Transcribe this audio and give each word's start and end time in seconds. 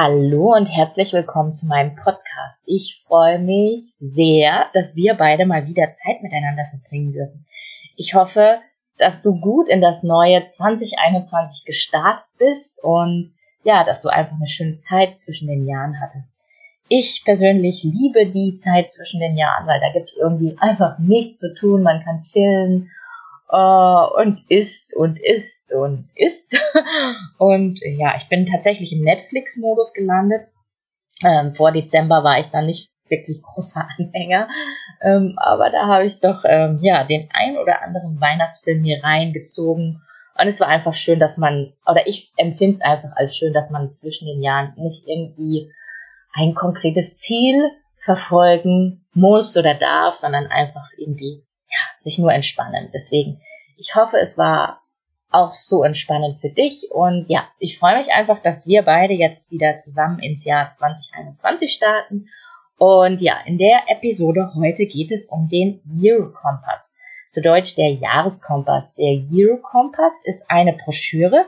Hallo 0.00 0.54
und 0.54 0.66
herzlich 0.66 1.12
willkommen 1.12 1.56
zu 1.56 1.66
meinem 1.66 1.96
Podcast. 1.96 2.60
Ich 2.66 3.02
freue 3.04 3.40
mich 3.40 3.80
sehr, 3.98 4.66
dass 4.72 4.94
wir 4.94 5.14
beide 5.14 5.44
mal 5.44 5.66
wieder 5.66 5.92
Zeit 5.92 6.22
miteinander 6.22 6.66
verbringen 6.70 7.12
dürfen. 7.12 7.46
Ich 7.96 8.14
hoffe, 8.14 8.60
dass 8.96 9.22
du 9.22 9.40
gut 9.40 9.68
in 9.68 9.80
das 9.80 10.04
neue 10.04 10.46
2021 10.46 11.64
gestartet 11.64 12.28
bist 12.38 12.78
und 12.80 13.34
ja, 13.64 13.82
dass 13.82 14.00
du 14.00 14.08
einfach 14.08 14.36
eine 14.36 14.46
schöne 14.46 14.78
Zeit 14.82 15.18
zwischen 15.18 15.48
den 15.48 15.66
Jahren 15.66 16.00
hattest. 16.00 16.44
Ich 16.86 17.22
persönlich 17.24 17.82
liebe 17.82 18.30
die 18.30 18.54
Zeit 18.54 18.92
zwischen 18.92 19.18
den 19.18 19.36
Jahren, 19.36 19.66
weil 19.66 19.80
da 19.80 19.92
gibt 19.92 20.10
es 20.10 20.16
irgendwie 20.16 20.56
einfach 20.60 21.00
nichts 21.00 21.40
zu 21.40 21.52
tun. 21.54 21.82
Man 21.82 22.04
kann 22.04 22.22
chillen 22.22 22.88
uh, 23.52 24.06
und 24.16 24.44
isst 24.48 24.96
und 24.96 25.18
isst 25.20 25.72
und 25.72 26.08
isst. 26.14 26.56
und 27.38 27.80
ja, 27.82 28.14
ich 28.16 28.28
bin 28.28 28.46
tatsächlich 28.46 28.92
im 28.92 29.02
Netflix-Modus 29.02 29.92
gelandet. 29.92 30.48
Ähm, 31.24 31.54
vor 31.54 31.72
Dezember 31.72 32.22
war 32.22 32.38
ich 32.38 32.48
dann 32.48 32.66
nicht 32.66 32.90
wirklich 33.08 33.42
großer 33.42 33.88
Anhänger, 33.98 34.48
ähm, 35.02 35.34
aber 35.36 35.70
da 35.70 35.86
habe 35.86 36.04
ich 36.04 36.20
doch 36.20 36.44
ähm, 36.44 36.78
ja 36.82 37.04
den 37.04 37.28
ein 37.32 37.56
oder 37.56 37.82
anderen 37.82 38.20
Weihnachtsfilm 38.20 38.82
mir 38.82 39.02
reingezogen. 39.02 40.02
Und 40.40 40.46
es 40.46 40.60
war 40.60 40.68
einfach 40.68 40.94
schön, 40.94 41.18
dass 41.18 41.36
man, 41.36 41.72
oder 41.84 42.06
ich 42.06 42.30
empfinde 42.36 42.76
es 42.76 42.80
einfach 42.80 43.10
als 43.16 43.36
schön, 43.36 43.52
dass 43.52 43.70
man 43.70 43.92
zwischen 43.92 44.28
den 44.28 44.40
Jahren 44.40 44.72
nicht 44.76 45.04
irgendwie 45.08 45.72
ein 46.32 46.54
konkretes 46.54 47.16
Ziel 47.16 47.72
verfolgen 47.98 49.04
muss 49.12 49.56
oder 49.56 49.74
darf, 49.74 50.14
sondern 50.14 50.46
einfach 50.46 50.88
irgendwie 50.96 51.42
sich 52.00 52.18
nur 52.18 52.32
entspannen. 52.32 52.90
Deswegen, 52.92 53.40
ich 53.76 53.94
hoffe, 53.94 54.18
es 54.18 54.38
war 54.38 54.80
auch 55.30 55.52
so 55.52 55.84
entspannend 55.84 56.38
für 56.38 56.48
dich 56.48 56.88
und 56.90 57.28
ja, 57.28 57.46
ich 57.58 57.78
freue 57.78 57.98
mich 57.98 58.08
einfach, 58.10 58.38
dass 58.40 58.66
wir 58.66 58.82
beide 58.82 59.14
jetzt 59.14 59.50
wieder 59.50 59.78
zusammen 59.78 60.20
ins 60.20 60.44
Jahr 60.44 60.70
2021 60.70 61.72
starten. 61.72 62.28
Und 62.78 63.20
ja, 63.20 63.38
in 63.44 63.58
der 63.58 63.82
Episode 63.88 64.52
heute 64.54 64.86
geht 64.86 65.10
es 65.12 65.26
um 65.26 65.48
den 65.48 65.82
Year 66.00 66.32
Kompass. 66.32 66.96
Zu 67.32 67.42
Deutsch 67.42 67.74
der 67.74 67.92
Jahreskompass. 67.92 68.94
Der 68.94 69.12
Year 69.30 69.58
Kompass 69.58 70.22
ist 70.24 70.48
eine 70.48 70.72
Broschüre, 70.72 71.46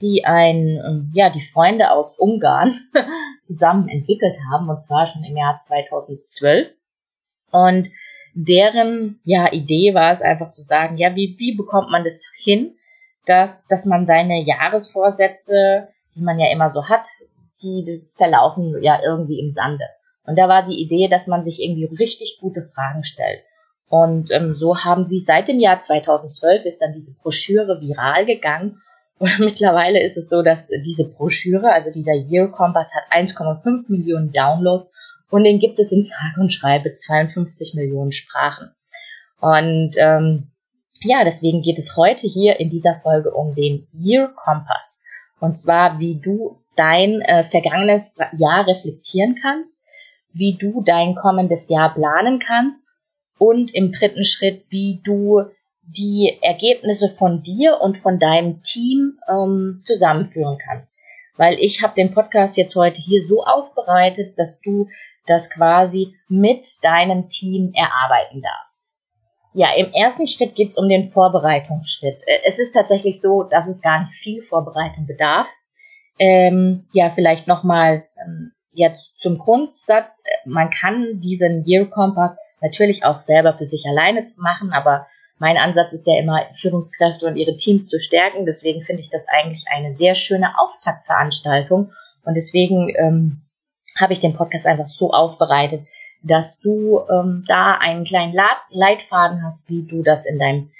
die 0.00 0.24
ein, 0.24 0.80
ähm, 0.86 1.10
ja, 1.14 1.30
die 1.30 1.40
Freunde 1.40 1.90
aus 1.90 2.18
Ungarn 2.18 2.74
zusammen 3.42 3.88
entwickelt 3.88 4.36
haben, 4.52 4.68
und 4.68 4.84
zwar 4.84 5.06
schon 5.06 5.24
im 5.24 5.36
Jahr 5.36 5.58
2012. 5.58 6.74
Und 7.50 7.88
deren, 8.36 9.18
ja, 9.24 9.50
Idee 9.52 9.94
war 9.94 10.12
es 10.12 10.20
einfach 10.20 10.50
zu 10.50 10.62
sagen, 10.62 10.98
ja, 10.98 11.14
wie, 11.14 11.36
wie 11.38 11.56
bekommt 11.56 11.90
man 11.90 12.04
das 12.04 12.22
hin, 12.36 12.76
dass, 13.24 13.66
dass 13.66 13.86
man 13.86 14.06
seine 14.06 14.42
Jahresvorsätze, 14.42 15.88
die 16.14 16.22
man 16.22 16.38
ja 16.38 16.52
immer 16.52 16.68
so 16.68 16.88
hat, 16.88 17.08
die 17.62 18.06
verlaufen 18.14 18.82
ja 18.82 19.00
irgendwie 19.02 19.40
im 19.40 19.50
Sande. 19.50 19.84
Und 20.24 20.38
da 20.38 20.48
war 20.48 20.64
die 20.64 20.80
Idee, 20.80 21.08
dass 21.08 21.26
man 21.26 21.44
sich 21.44 21.62
irgendwie 21.62 21.86
richtig 21.86 22.38
gute 22.40 22.60
Fragen 22.60 23.04
stellt. 23.04 23.40
Und 23.88 24.30
ähm, 24.32 24.52
so 24.54 24.78
haben 24.78 25.04
sie 25.04 25.20
seit 25.20 25.48
dem 25.48 25.58
Jahr 25.58 25.80
2012 25.80 26.64
ist 26.66 26.82
dann 26.82 26.92
diese 26.92 27.16
Broschüre 27.16 27.80
viral 27.80 28.26
gegangen 28.26 28.82
und 29.18 29.38
mittlerweile 29.38 30.02
ist 30.02 30.16
es 30.16 30.28
so, 30.28 30.42
dass 30.42 30.68
diese 30.84 31.10
Broschüre, 31.10 31.72
also 31.72 31.90
dieser 31.90 32.14
Year 32.14 32.48
Compass, 32.48 32.92
hat 32.94 33.04
1,5 33.10 33.84
Millionen 33.88 34.32
Downloads 34.32 34.90
und 35.30 35.44
den 35.44 35.58
gibt 35.58 35.78
es 35.78 35.92
in 35.92 36.02
sage 36.02 36.40
und 36.40 36.52
schreibe 36.52 36.92
52 36.92 37.74
Millionen 37.74 38.12
Sprachen. 38.12 38.70
Und 39.40 39.92
ähm, 39.98 40.50
ja, 41.02 41.24
deswegen 41.24 41.62
geht 41.62 41.78
es 41.78 41.96
heute 41.96 42.26
hier 42.26 42.58
in 42.58 42.70
dieser 42.70 43.00
Folge 43.02 43.32
um 43.32 43.50
den 43.50 43.86
Year 43.92 44.32
Compass. 44.34 45.02
Und 45.40 45.58
zwar, 45.58 45.98
wie 45.98 46.20
du 46.20 46.62
dein 46.76 47.20
äh, 47.20 47.44
vergangenes 47.44 48.16
Jahr 48.36 48.66
reflektieren 48.66 49.36
kannst, 49.40 49.82
wie 50.32 50.54
du 50.54 50.82
dein 50.82 51.14
kommendes 51.14 51.68
Jahr 51.68 51.94
planen 51.94 52.38
kannst 52.38 52.88
und 53.38 53.74
im 53.74 53.90
dritten 53.92 54.24
Schritt, 54.24 54.64
wie 54.68 55.00
du 55.02 55.42
die 55.82 56.38
Ergebnisse 56.42 57.08
von 57.08 57.42
dir 57.42 57.80
und 57.80 57.96
von 57.96 58.18
deinem 58.18 58.62
Team 58.62 59.18
ähm, 59.28 59.78
zusammenführen 59.84 60.58
kannst. 60.58 60.96
Weil 61.36 61.58
ich 61.60 61.82
habe 61.82 61.94
den 61.94 62.12
Podcast 62.12 62.56
jetzt 62.56 62.74
heute 62.74 63.00
hier 63.00 63.22
so 63.22 63.44
aufbereitet, 63.44 64.38
dass 64.38 64.60
du 64.60 64.88
das 65.26 65.50
quasi 65.50 66.14
mit 66.28 66.66
deinem 66.82 67.28
Team 67.28 67.72
erarbeiten 67.74 68.42
darfst. 68.42 68.96
Ja, 69.52 69.68
im 69.74 69.90
ersten 69.92 70.26
Schritt 70.26 70.54
geht 70.54 70.68
es 70.68 70.76
um 70.76 70.88
den 70.88 71.04
Vorbereitungsschritt. 71.04 72.22
Äh, 72.26 72.40
es 72.44 72.58
ist 72.58 72.72
tatsächlich 72.72 73.20
so, 73.20 73.42
dass 73.42 73.66
es 73.66 73.80
gar 73.80 74.00
nicht 74.00 74.12
viel 74.12 74.42
Vorbereitung 74.42 75.06
bedarf. 75.06 75.48
Ähm, 76.18 76.86
ja, 76.92 77.08
vielleicht 77.10 77.46
nochmal 77.46 78.04
ähm, 78.22 78.52
jetzt 78.72 79.12
zum 79.18 79.38
Grundsatz. 79.38 80.22
Äh, 80.24 80.48
man 80.48 80.70
kann 80.70 81.20
diesen 81.20 81.64
Year 81.66 81.86
Compass 81.86 82.36
natürlich 82.60 83.04
auch 83.04 83.18
selber 83.18 83.56
für 83.56 83.64
sich 83.64 83.84
alleine 83.86 84.30
machen, 84.36 84.72
aber 84.72 85.06
mein 85.38 85.56
Ansatz 85.56 85.92
ist 85.92 86.06
ja 86.06 86.18
immer, 86.18 86.46
Führungskräfte 86.52 87.26
und 87.26 87.36
ihre 87.36 87.56
Teams 87.56 87.88
zu 87.88 88.00
stärken. 88.00 88.46
Deswegen 88.46 88.80
finde 88.80 89.02
ich 89.02 89.10
das 89.10 89.26
eigentlich 89.28 89.64
eine 89.70 89.92
sehr 89.92 90.14
schöne 90.14 90.58
Auftaktveranstaltung. 90.58 91.92
Und 92.24 92.34
deswegen 92.34 92.92
ähm, 92.96 93.42
habe 93.96 94.12
ich 94.12 94.20
den 94.20 94.34
Podcast 94.34 94.66
einfach 94.66 94.86
so 94.86 95.12
aufbereitet, 95.12 95.86
dass 96.22 96.60
du 96.60 97.00
ähm, 97.10 97.44
da 97.46 97.72
einen 97.78 98.04
kleinen 98.04 98.34
Leitfaden 98.70 99.42
hast, 99.44 99.68
wie 99.70 99.82
du 99.82 100.02
das 100.02 100.26
in 100.26 100.38
deinem 100.38 100.70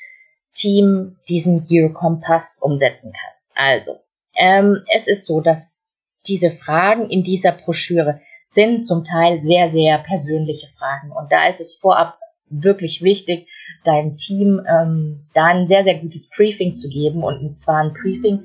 Team 0.54 1.16
diesen 1.28 1.64
Gear 1.64 1.90
Kompass 1.90 2.58
umsetzen 2.60 3.12
kannst. 3.12 3.46
Also, 3.54 4.00
ähm, 4.34 4.82
es 4.94 5.06
ist 5.06 5.26
so, 5.26 5.40
dass 5.40 5.86
diese 6.26 6.50
Fragen 6.50 7.10
in 7.10 7.22
dieser 7.22 7.52
Broschüre 7.52 8.20
sind 8.46 8.86
zum 8.86 9.04
Teil 9.04 9.42
sehr, 9.42 9.70
sehr 9.70 9.98
persönliche 9.98 10.66
Fragen. 10.68 11.12
Und 11.12 11.32
da 11.32 11.48
ist 11.48 11.60
es 11.60 11.76
vorab 11.76 12.18
wirklich 12.48 13.02
wichtig, 13.02 13.48
deinem 13.84 14.16
Team 14.16 14.64
ähm, 14.68 15.26
da 15.34 15.46
ein 15.46 15.68
sehr, 15.68 15.84
sehr 15.84 15.98
gutes 15.98 16.28
Briefing 16.28 16.76
zu 16.76 16.88
geben 16.88 17.22
und 17.22 17.60
zwar 17.60 17.82
ein 17.82 17.92
Briefing 17.92 18.44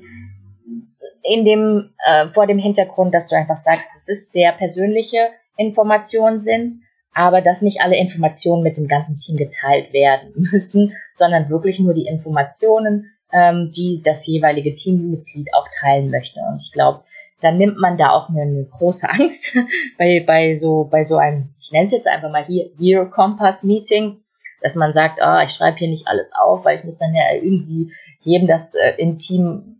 in 1.22 1.44
dem, 1.44 1.94
äh, 2.06 2.28
vor 2.28 2.46
dem 2.46 2.58
Hintergrund, 2.58 3.14
dass 3.14 3.28
du 3.28 3.36
einfach 3.36 3.56
sagst, 3.56 3.90
dass 3.94 4.08
es 4.08 4.32
sehr 4.32 4.52
persönliche 4.52 5.28
Informationen 5.56 6.38
sind, 6.38 6.74
aber 7.14 7.40
dass 7.40 7.62
nicht 7.62 7.80
alle 7.82 7.96
Informationen 7.96 8.62
mit 8.62 8.76
dem 8.76 8.88
ganzen 8.88 9.18
Team 9.18 9.36
geteilt 9.36 9.92
werden 9.92 10.32
müssen, 10.52 10.94
sondern 11.14 11.50
wirklich 11.50 11.78
nur 11.78 11.94
die 11.94 12.06
Informationen, 12.06 13.12
ähm, 13.32 13.70
die 13.74 14.02
das 14.04 14.26
jeweilige 14.26 14.74
Teammitglied 14.74 15.48
auch 15.54 15.66
teilen 15.80 16.10
möchte. 16.10 16.40
Und 16.50 16.62
ich 16.62 16.72
glaube, 16.72 17.04
dann 17.40 17.58
nimmt 17.58 17.78
man 17.78 17.96
da 17.96 18.10
auch 18.10 18.28
eine, 18.28 18.66
große 18.70 19.08
Angst 19.10 19.56
bei, 19.98 20.22
bei 20.26 20.56
so, 20.56 20.84
bei 20.90 21.04
so 21.04 21.16
einem, 21.16 21.54
ich 21.60 21.72
nenne 21.72 21.86
es 21.86 21.92
jetzt 21.92 22.08
einfach 22.08 22.30
mal 22.30 22.44
hier, 22.44 22.70
Year 22.78 23.06
Compass 23.06 23.62
Meeting, 23.62 24.18
dass 24.62 24.76
man 24.76 24.92
sagt, 24.92 25.20
ah, 25.20 25.42
ich 25.42 25.50
schreibe 25.50 25.78
hier 25.78 25.88
nicht 25.88 26.06
alles 26.06 26.32
auf, 26.38 26.64
weil 26.64 26.78
ich 26.78 26.84
muss 26.84 26.98
dann 26.98 27.14
ja 27.14 27.24
irgendwie 27.34 27.92
jedem 28.20 28.46
das 28.46 28.74
äh, 28.74 28.94
im 28.98 29.18
Team 29.18 29.71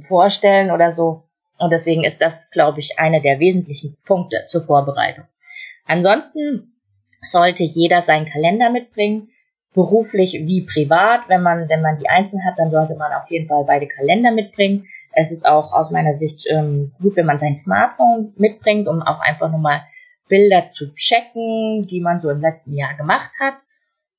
vorstellen 0.00 0.70
oder 0.70 0.92
so. 0.92 1.24
Und 1.58 1.70
deswegen 1.70 2.04
ist 2.04 2.20
das, 2.20 2.50
glaube 2.50 2.80
ich, 2.80 2.98
einer 2.98 3.20
der 3.20 3.38
wesentlichen 3.38 3.96
Punkte 4.04 4.44
zur 4.48 4.62
Vorbereitung. 4.62 5.24
Ansonsten 5.86 6.74
sollte 7.22 7.64
jeder 7.64 8.02
seinen 8.02 8.26
Kalender 8.26 8.70
mitbringen, 8.70 9.28
beruflich 9.72 10.32
wie 10.44 10.62
privat. 10.62 11.28
Wenn 11.28 11.42
man, 11.42 11.68
wenn 11.68 11.82
man 11.82 11.98
die 11.98 12.08
einzeln 12.08 12.44
hat, 12.44 12.58
dann 12.58 12.70
sollte 12.70 12.94
man 12.94 13.12
auf 13.12 13.30
jeden 13.30 13.48
Fall 13.48 13.64
beide 13.64 13.86
Kalender 13.86 14.30
mitbringen. 14.30 14.86
Es 15.12 15.30
ist 15.30 15.46
auch 15.46 15.72
aus 15.72 15.90
meiner 15.90 16.12
Sicht 16.12 16.46
ähm, 16.50 16.92
gut, 17.00 17.16
wenn 17.16 17.26
man 17.26 17.38
sein 17.38 17.56
Smartphone 17.56 18.32
mitbringt, 18.36 18.88
um 18.88 19.02
auch 19.02 19.20
einfach 19.20 19.50
nochmal 19.50 19.82
Bilder 20.28 20.70
zu 20.72 20.92
checken, 20.94 21.86
die 21.86 22.00
man 22.00 22.20
so 22.20 22.30
im 22.30 22.40
letzten 22.40 22.74
Jahr 22.74 22.94
gemacht 22.94 23.30
hat. 23.40 23.54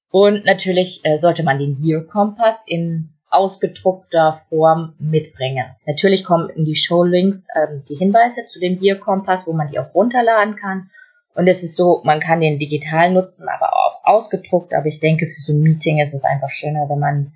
Und 0.10 0.45
natürlich 0.45 1.01
äh, 1.04 1.18
sollte 1.18 1.44
man 1.44 1.60
den 1.60 1.78
Year 1.84 2.01
Kompass 2.06 2.63
in 2.66 3.10
ausgedruckter 3.36 4.34
Form 4.50 4.96
mitbringen. 5.00 5.66
Natürlich 5.86 6.24
kommen 6.24 6.50
in 6.50 6.66
die 6.66 6.76
Showlinks 6.76 7.48
ähm, 7.56 7.84
die 7.90 7.96
Hinweise 7.96 8.46
zu 8.48 8.60
dem 8.60 8.82
Year 8.82 8.98
Kompass, 8.98 9.48
wo 9.48 9.54
man 9.54 9.70
die 9.70 9.80
auch 9.80 9.94
runterladen 9.94 10.56
kann. 10.56 10.90
Und 11.36 11.48
es 11.48 11.64
ist 11.64 11.76
so, 11.76 12.02
man 12.04 12.20
kann 12.20 12.40
den 12.40 12.60
digital 12.60 13.12
nutzen, 13.12 13.48
aber 13.50 13.74
auch 13.74 14.04
ausgedruckt. 14.06 14.74
Aber 14.74 14.86
ich 14.86 15.00
denke, 15.00 15.26
für 15.26 15.42
so 15.42 15.54
ein 15.54 15.62
Meeting 15.62 16.00
ist 16.00 16.14
es 16.14 16.24
einfach 16.24 16.50
schöner, 16.50 16.88
wenn 16.90 17.00
man 17.00 17.34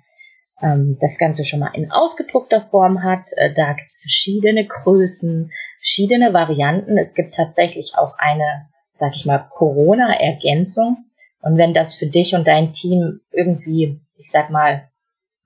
ähm, 0.62 0.96
das 1.00 1.18
Ganze 1.18 1.44
schon 1.44 1.60
mal 1.60 1.72
in 1.74 1.90
ausgedruckter 1.90 2.62
Form 2.62 3.02
hat. 3.02 3.28
Äh, 3.36 3.52
da 3.52 3.72
gibt 3.74 3.90
es 3.90 3.98
verschiedene 4.00 4.66
Größen, 4.66 5.52
verschiedene 5.78 6.32
Varianten. 6.32 6.96
Es 6.96 7.14
gibt 7.14 7.34
tatsächlich 7.34 7.92
auch 7.96 8.14
eine, 8.18 8.68
sag 8.92 9.14
ich 9.16 9.26
mal, 9.26 9.46
Corona-Ergänzung. 9.50 11.04
Und 11.42 11.56
wenn 11.56 11.74
das 11.74 11.94
für 11.94 12.06
dich 12.06 12.34
und 12.34 12.46
dein 12.46 12.72
Team 12.72 13.20
irgendwie, 13.32 14.00
ich 14.16 14.30
sag 14.30 14.50
mal, 14.50 14.89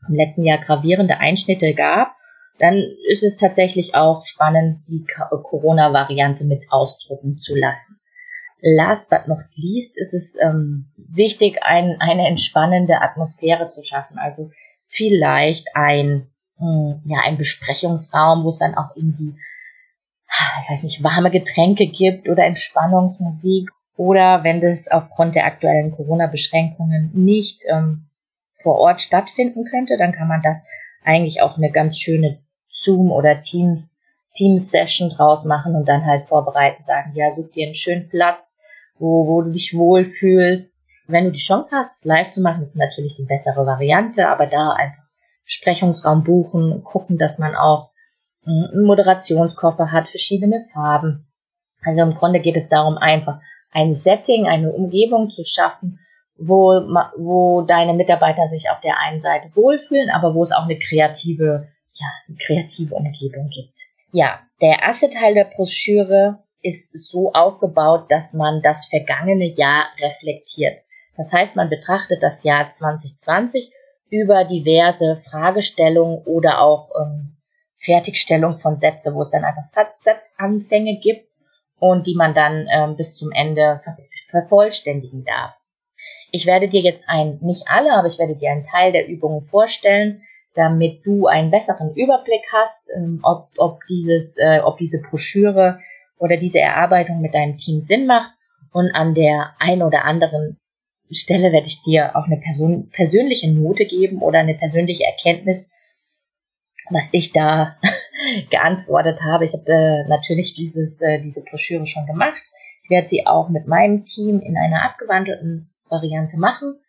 im 0.08 0.14
letzten 0.14 0.44
Jahr 0.44 0.58
gravierende 0.58 1.18
Einschnitte 1.18 1.74
gab, 1.74 2.14
dann 2.58 2.82
ist 3.08 3.22
es 3.22 3.36
tatsächlich 3.36 3.94
auch 3.94 4.24
spannend, 4.24 4.82
die 4.88 5.04
Corona-Variante 5.28 6.44
mit 6.44 6.64
ausdrucken 6.70 7.36
zu 7.36 7.56
lassen. 7.56 7.98
Last 8.60 9.10
but 9.10 9.26
not 9.26 9.44
least 9.56 9.98
ist 9.98 10.14
es 10.14 10.36
ähm, 10.40 10.86
wichtig, 10.96 11.62
ein, 11.62 11.96
eine 12.00 12.26
entspannende 12.28 13.02
Atmosphäre 13.02 13.68
zu 13.68 13.82
schaffen. 13.82 14.18
Also 14.18 14.50
vielleicht 14.86 15.66
ein, 15.74 16.28
mh, 16.58 16.66
hm, 16.66 17.02
ja, 17.04 17.18
ein 17.24 17.36
Besprechungsraum, 17.36 18.44
wo 18.44 18.48
es 18.48 18.58
dann 18.58 18.74
auch 18.74 18.94
irgendwie, 18.94 19.34
ich 20.62 20.70
weiß 20.70 20.82
nicht, 20.84 21.02
warme 21.02 21.30
Getränke 21.30 21.86
gibt 21.86 22.28
oder 22.28 22.44
Entspannungsmusik. 22.44 23.68
Oder 23.96 24.42
wenn 24.42 24.60
das 24.60 24.88
aufgrund 24.90 25.34
der 25.34 25.46
aktuellen 25.46 25.92
Corona-Beschränkungen 25.92 27.10
nicht 27.14 27.64
ähm, 27.68 28.08
vor 28.62 28.78
Ort 28.78 29.00
stattfinden 29.00 29.64
könnte, 29.64 29.96
dann 29.98 30.12
kann 30.12 30.28
man 30.28 30.42
das 30.42 30.64
eigentlich 31.04 31.42
auch 31.42 31.56
eine 31.56 31.70
ganz 31.70 31.98
schöne 31.98 32.42
Zoom- 32.68 33.12
oder 33.12 33.42
Team, 33.42 33.88
Team-Session 34.34 35.10
draus 35.10 35.44
machen 35.44 35.76
und 35.76 35.88
dann 35.88 36.06
halt 36.06 36.26
vorbereiten, 36.26 36.82
sagen, 36.82 37.12
ja, 37.14 37.34
such 37.34 37.52
dir 37.52 37.66
einen 37.66 37.74
schönen 37.74 38.08
Platz, 38.08 38.60
wo, 38.98 39.26
wo 39.26 39.42
du 39.42 39.50
dich 39.50 39.74
wohlfühlst. 39.76 40.76
Wenn 41.06 41.24
du 41.24 41.32
die 41.32 41.38
Chance 41.38 41.76
hast, 41.76 41.98
es 41.98 42.04
live 42.04 42.30
zu 42.30 42.40
machen, 42.40 42.62
ist 42.62 42.76
natürlich 42.76 43.14
die 43.16 43.26
bessere 43.26 43.66
Variante, 43.66 44.28
aber 44.28 44.46
da 44.46 44.72
einfach 44.72 45.04
Besprechungsraum 45.44 46.24
buchen, 46.24 46.82
gucken, 46.82 47.18
dass 47.18 47.38
man 47.38 47.54
auch 47.54 47.90
einen 48.46 48.86
Moderationskoffer 48.86 49.92
hat, 49.92 50.08
verschiedene 50.08 50.60
Farben. 50.72 51.26
Also 51.82 52.02
im 52.02 52.14
Grunde 52.14 52.40
geht 52.40 52.56
es 52.56 52.68
darum, 52.68 52.96
einfach 52.96 53.40
ein 53.70 53.92
Setting, 53.92 54.46
eine 54.46 54.72
Umgebung 54.72 55.30
zu 55.30 55.42
schaffen, 55.44 56.00
wo, 56.36 56.72
wo 57.16 57.62
deine 57.62 57.94
Mitarbeiter 57.94 58.48
sich 58.48 58.70
auf 58.70 58.80
der 58.80 58.98
einen 58.98 59.20
Seite 59.20 59.50
wohlfühlen, 59.54 60.10
aber 60.10 60.34
wo 60.34 60.42
es 60.42 60.52
auch 60.52 60.64
eine 60.64 60.78
kreative, 60.78 61.68
ja, 61.92 62.06
eine 62.28 62.36
kreative 62.36 62.94
Umgebung 62.94 63.48
gibt. 63.48 63.80
Ja, 64.12 64.40
der 64.60 64.80
erste 64.82 65.08
Teil 65.08 65.34
der 65.34 65.44
Broschüre 65.44 66.38
ist 66.62 66.92
so 67.10 67.32
aufgebaut, 67.32 68.10
dass 68.10 68.32
man 68.32 68.62
das 68.62 68.86
vergangene 68.86 69.52
Jahr 69.52 69.86
reflektiert. 70.00 70.80
Das 71.16 71.32
heißt, 71.32 71.56
man 71.56 71.68
betrachtet 71.68 72.22
das 72.22 72.42
Jahr 72.42 72.70
2020 72.70 73.70
über 74.10 74.44
diverse 74.44 75.16
Fragestellungen 75.16 76.18
oder 76.24 76.60
auch 76.60 76.90
ähm, 77.00 77.36
Fertigstellung 77.78 78.56
von 78.56 78.76
Sätze, 78.76 79.14
wo 79.14 79.22
es 79.22 79.30
dann 79.30 79.44
einfach 79.44 79.64
Satzanfänge 79.98 80.98
gibt 81.00 81.28
und 81.78 82.06
die 82.06 82.14
man 82.14 82.34
dann 82.34 82.66
ähm, 82.72 82.96
bis 82.96 83.16
zum 83.16 83.30
Ende 83.30 83.78
vervollständigen 84.30 85.24
darf. 85.24 85.54
Ich 86.34 86.46
werde 86.46 86.68
dir 86.68 86.80
jetzt 86.80 87.04
ein, 87.06 87.38
nicht 87.42 87.68
alle, 87.68 87.92
aber 87.92 88.08
ich 88.08 88.18
werde 88.18 88.34
dir 88.34 88.50
einen 88.50 88.64
Teil 88.64 88.90
der 88.90 89.06
Übungen 89.06 89.40
vorstellen, 89.40 90.22
damit 90.54 91.06
du 91.06 91.28
einen 91.28 91.52
besseren 91.52 91.94
Überblick 91.94 92.42
hast, 92.52 92.88
ähm, 92.96 93.20
ob, 93.22 93.50
ob, 93.56 93.78
dieses, 93.88 94.36
äh, 94.38 94.58
ob 94.58 94.78
diese 94.78 95.00
Broschüre 95.00 95.78
oder 96.18 96.36
diese 96.36 96.58
Erarbeitung 96.58 97.20
mit 97.20 97.34
deinem 97.34 97.56
Team 97.56 97.78
Sinn 97.78 98.06
macht. 98.06 98.32
Und 98.72 98.90
an 98.96 99.14
der 99.14 99.54
einen 99.60 99.84
oder 99.84 100.04
anderen 100.04 100.58
Stelle 101.08 101.52
werde 101.52 101.68
ich 101.68 101.84
dir 101.84 102.16
auch 102.16 102.24
eine 102.24 102.38
Person, 102.38 102.90
persönliche 102.90 103.52
Note 103.52 103.86
geben 103.86 104.20
oder 104.20 104.40
eine 104.40 104.54
persönliche 104.54 105.04
Erkenntnis, 105.04 105.72
was 106.90 107.10
ich 107.12 107.32
da 107.32 107.76
geantwortet 108.50 109.22
habe. 109.22 109.44
Ich 109.44 109.52
habe 109.52 109.72
äh, 109.72 110.08
natürlich 110.08 110.56
dieses, 110.56 111.00
äh, 111.00 111.20
diese 111.22 111.44
Broschüre 111.44 111.86
schon 111.86 112.06
gemacht. 112.06 112.42
Ich 112.82 112.90
werde 112.90 113.06
sie 113.06 113.24
auch 113.24 113.50
mit 113.50 113.68
meinem 113.68 114.04
Team 114.04 114.40
in 114.40 114.56
einer 114.56 114.82
abgewandelten 114.82 115.70
Variante 115.88 116.36
machen. 116.38 116.80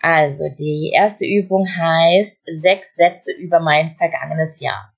Also, 0.00 0.48
die 0.56 0.92
erste 0.94 1.26
Übung 1.26 1.66
heißt 1.66 2.42
sechs 2.46 2.94
Sätze 2.94 3.32
über 3.32 3.60
mein 3.60 3.90
vergangenes 3.90 4.60
Jahr. 4.60 4.94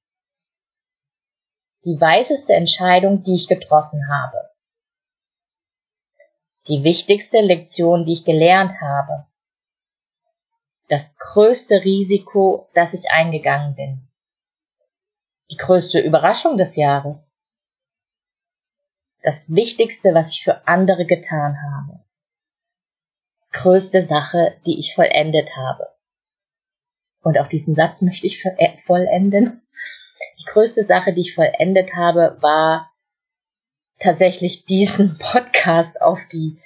Die 1.84 1.98
weiseste 1.98 2.52
Entscheidung, 2.52 3.22
die 3.22 3.34
ich 3.34 3.48
getroffen 3.48 4.08
habe. 4.10 4.50
Die 6.68 6.84
wichtigste 6.84 7.40
Lektion, 7.40 8.04
die 8.04 8.12
ich 8.12 8.26
gelernt 8.26 8.78
habe. 8.82 9.26
Das 10.88 11.16
größte 11.16 11.82
Risiko, 11.82 12.68
das 12.74 12.92
ich 12.92 13.10
eingegangen 13.10 13.74
bin. 13.74 14.08
Die 15.50 15.56
größte 15.56 16.00
Überraschung 16.00 16.58
des 16.58 16.76
Jahres. 16.76 17.38
Das 19.22 19.54
Wichtigste, 19.54 20.14
was 20.14 20.32
ich 20.32 20.44
für 20.44 20.66
andere 20.66 21.06
getan 21.06 21.56
habe 21.62 21.99
größte 23.52 24.02
Sache, 24.02 24.56
die 24.66 24.78
ich 24.78 24.94
vollendet 24.94 25.56
habe. 25.56 25.88
Und 27.22 27.38
auch 27.38 27.48
diesen 27.48 27.74
Satz 27.74 28.00
möchte 28.00 28.26
ich 28.26 28.44
äh, 28.44 28.76
vollenden. 28.78 29.62
Die 30.40 30.44
größte 30.46 30.84
Sache, 30.84 31.12
die 31.12 31.20
ich 31.20 31.34
vollendet 31.34 31.94
habe, 31.94 32.38
war 32.40 32.90
tatsächlich 33.98 34.64
diesen 34.64 35.18
Podcast 35.32 36.00
auf 36.00 36.20
die 36.32 36.60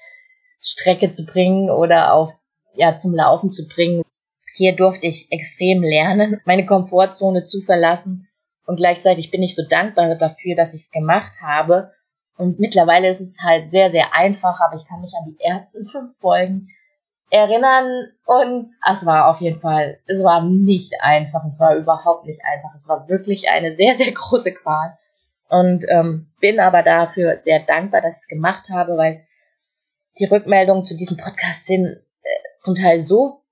Strecke 0.61 1.13
zu 1.13 1.27
bringen 1.27 1.71
oder 1.71 2.13
auf, 2.13 2.33
ja, 2.75 2.97
zum 2.97 3.15
Laufen 3.15 3.53
zu 3.53 3.67
bringen. 3.67 4.03
Hier 4.55 4.77
durfte 4.77 5.07
ich 5.07 5.33
extrem 5.33 5.83
lernen, 5.83 6.41
meine 6.45 6.65
Komfortzone 6.65 7.45
zu 7.45 7.61
verlassen. 7.61 8.29
Und 8.67 8.77
gleichzeitig 8.77 9.31
bin 9.31 9.43
ich 9.43 9.57
so 9.57 9.63
dankbar 9.69 10.15
dafür, 10.15 10.55
dass 10.55 10.75
ich 10.75 10.83
es 10.83 10.91
gemacht 10.91 11.43
habe 11.43 11.93
und 12.37 12.59
mittlerweile 12.59 13.09
ist 13.09 13.21
es 13.21 13.37
halt 13.43 13.71
sehr, 13.71 13.91
sehr 13.91 14.13
einfach, 14.13 14.61
aber 14.61 14.75
ich 14.75 14.87
kann 14.89 15.01
mich 15.01 15.13
an 15.15 15.27
die 15.27 15.45
ersten 15.45 15.87
fünf 15.87 16.19
Folgen 16.19 16.69
erinnern. 17.31 18.09
Und 18.27 18.75
es 18.91 19.07
war 19.07 19.29
auf 19.29 19.41
jeden 19.41 19.61
Fall, 19.61 20.01
es 20.07 20.23
war 20.23 20.43
nicht 20.43 20.95
einfach, 21.01 21.45
es 21.45 21.61
war 21.61 21.77
überhaupt 21.77 22.27
nicht 22.27 22.41
einfach, 22.45 22.75
es 22.77 22.89
war 22.89 23.09
wirklich 23.09 23.49
eine 23.49 23.75
sehr, 23.77 23.95
sehr 23.95 24.13
große 24.13 24.53
Qual. 24.53 24.99
Und 25.49 25.85
ähm, 25.89 26.33
bin 26.41 26.59
aber 26.59 26.83
dafür 26.83 27.39
sehr 27.39 27.61
dankbar, 27.61 28.01
dass 28.01 28.17
ich 28.17 28.23
es 28.23 28.29
gemacht 28.29 28.69
habe, 28.71 28.97
weil 28.97 29.25
die 30.19 30.25
Rückmeldungen 30.25 30.85
zu 30.85 30.97
diesem 30.97 31.17
Podcast 31.17 31.67
sind 31.67 31.87
äh, 31.87 32.29
zum 32.59 32.75
Teil 32.75 33.01
so, 33.01 33.43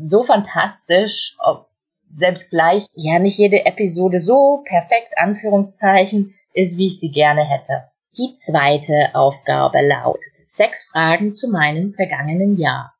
so 0.00 0.22
fantastisch, 0.22 1.36
ob 1.40 1.68
selbst 2.14 2.50
gleich, 2.50 2.86
ja, 2.94 3.18
nicht 3.18 3.38
jede 3.38 3.66
Episode 3.66 4.20
so 4.20 4.62
perfekt, 4.66 5.12
Anführungszeichen, 5.16 6.34
ist, 6.54 6.78
wie 6.78 6.86
ich 6.86 7.00
sie 7.00 7.10
gerne 7.10 7.44
hätte. 7.44 7.90
Die 8.18 8.34
zweite 8.34 9.14
Aufgabe 9.14 9.86
lautet 9.86 10.34
sechs 10.46 10.86
Fragen 10.86 11.34
zu 11.34 11.50
meinem 11.50 11.92
vergangenen 11.92 12.56
Jahr. 12.56 12.96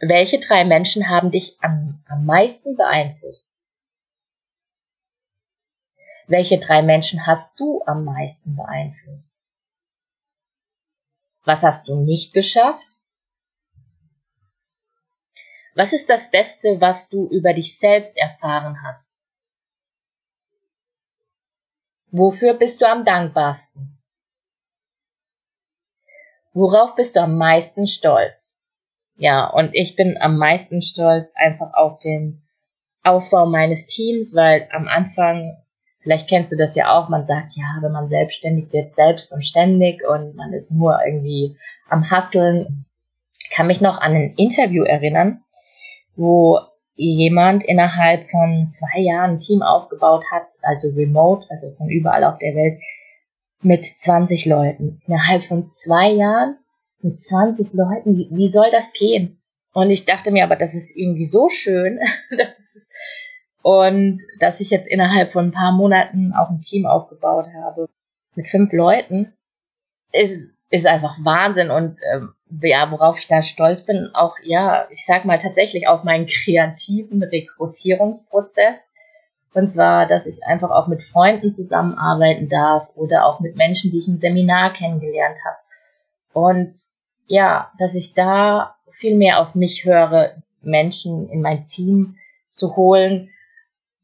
Welche 0.00 0.40
drei 0.40 0.64
Menschen 0.64 1.10
haben 1.10 1.30
dich 1.30 1.58
am, 1.60 2.02
am 2.08 2.24
meisten 2.24 2.74
beeinflusst? 2.74 3.44
Welche 6.26 6.58
drei 6.58 6.80
Menschen 6.80 7.26
hast 7.26 7.60
du 7.60 7.82
am 7.84 8.04
meisten 8.04 8.56
beeinflusst? 8.56 9.34
Was 11.44 11.62
hast 11.62 11.88
du 11.88 11.96
nicht 11.96 12.32
geschafft? 12.32 12.86
Was 15.74 15.92
ist 15.92 16.08
das 16.08 16.30
Beste, 16.30 16.80
was 16.80 17.10
du 17.10 17.28
über 17.28 17.52
dich 17.52 17.78
selbst 17.78 18.16
erfahren 18.16 18.82
hast? 18.82 19.21
Wofür 22.14 22.52
bist 22.52 22.82
du 22.82 22.86
am 22.86 23.06
dankbarsten? 23.06 23.98
Worauf 26.52 26.94
bist 26.94 27.16
du 27.16 27.20
am 27.20 27.38
meisten 27.38 27.86
stolz? 27.86 28.62
Ja, 29.16 29.46
und 29.46 29.70
ich 29.72 29.96
bin 29.96 30.18
am 30.20 30.36
meisten 30.36 30.82
stolz 30.82 31.32
einfach 31.36 31.72
auf 31.72 32.00
den 32.00 32.42
Aufbau 33.02 33.46
meines 33.46 33.86
Teams, 33.86 34.36
weil 34.36 34.68
am 34.72 34.88
Anfang, 34.88 35.56
vielleicht 36.02 36.28
kennst 36.28 36.52
du 36.52 36.56
das 36.58 36.74
ja 36.74 36.92
auch, 36.92 37.08
man 37.08 37.24
sagt, 37.24 37.56
ja, 37.56 37.78
wenn 37.80 37.92
man 37.92 38.10
selbstständig 38.10 38.70
wird, 38.74 38.94
selbst 38.94 39.32
und 39.32 39.42
ständig 39.42 40.06
und 40.06 40.36
man 40.36 40.52
ist 40.52 40.70
nur 40.70 41.00
irgendwie 41.06 41.56
am 41.88 42.10
Hasseln. 42.10 42.84
Ich 43.42 43.48
kann 43.48 43.66
mich 43.66 43.80
noch 43.80 43.98
an 43.98 44.14
ein 44.14 44.34
Interview 44.34 44.84
erinnern, 44.84 45.42
wo 46.14 46.60
jemand 46.94 47.64
innerhalb 47.64 48.28
von 48.28 48.68
zwei 48.68 49.00
Jahren 49.00 49.30
ein 49.30 49.40
Team 49.40 49.62
aufgebaut 49.62 50.24
hat, 50.30 50.51
also 50.62 50.88
remote, 50.90 51.46
also 51.50 51.70
von 51.76 51.88
überall 51.88 52.24
auf 52.24 52.38
der 52.38 52.54
Welt, 52.54 52.80
mit 53.62 53.84
20 53.84 54.46
Leuten. 54.46 55.00
Innerhalb 55.06 55.44
von 55.44 55.68
zwei 55.68 56.10
Jahren 56.10 56.58
mit 57.00 57.20
20 57.20 57.72
Leuten, 57.74 58.16
wie, 58.16 58.28
wie 58.30 58.48
soll 58.48 58.70
das 58.70 58.92
gehen? 58.92 59.40
Und 59.72 59.90
ich 59.90 60.04
dachte 60.04 60.30
mir 60.30 60.44
aber, 60.44 60.56
das 60.56 60.74
ist 60.74 60.96
irgendwie 60.96 61.24
so 61.24 61.48
schön. 61.48 62.00
und 63.62 64.20
dass 64.38 64.60
ich 64.60 64.70
jetzt 64.70 64.86
innerhalb 64.86 65.32
von 65.32 65.46
ein 65.46 65.52
paar 65.52 65.72
Monaten 65.72 66.32
auch 66.34 66.50
ein 66.50 66.60
Team 66.60 66.86
aufgebaut 66.86 67.46
habe 67.54 67.88
mit 68.34 68.48
fünf 68.48 68.72
Leuten, 68.72 69.32
ist, 70.12 70.52
ist 70.70 70.86
einfach 70.86 71.16
Wahnsinn. 71.22 71.70
Und 71.70 72.00
ähm, 72.12 72.34
ja, 72.62 72.90
worauf 72.90 73.18
ich 73.18 73.28
da 73.28 73.40
stolz 73.40 73.82
bin, 73.82 74.10
auch, 74.14 74.36
ja, 74.44 74.86
ich 74.90 75.04
sag 75.06 75.24
mal 75.24 75.38
tatsächlich 75.38 75.88
auf 75.88 76.04
meinen 76.04 76.26
kreativen 76.26 77.22
Rekrutierungsprozess. 77.22 78.92
Und 79.54 79.72
zwar, 79.72 80.06
dass 80.06 80.26
ich 80.26 80.44
einfach 80.46 80.70
auch 80.70 80.86
mit 80.86 81.02
Freunden 81.02 81.52
zusammenarbeiten 81.52 82.48
darf 82.48 82.88
oder 82.94 83.26
auch 83.26 83.40
mit 83.40 83.56
Menschen, 83.56 83.90
die 83.90 83.98
ich 83.98 84.08
im 84.08 84.16
Seminar 84.16 84.72
kennengelernt 84.72 85.36
habe. 85.44 85.56
Und 86.32 86.74
ja, 87.26 87.70
dass 87.78 87.94
ich 87.94 88.14
da 88.14 88.76
viel 88.92 89.16
mehr 89.16 89.40
auf 89.40 89.54
mich 89.54 89.84
höre, 89.84 90.42
Menschen 90.62 91.28
in 91.28 91.42
mein 91.42 91.62
Team 91.62 92.16
zu 92.50 92.76
holen, 92.76 93.30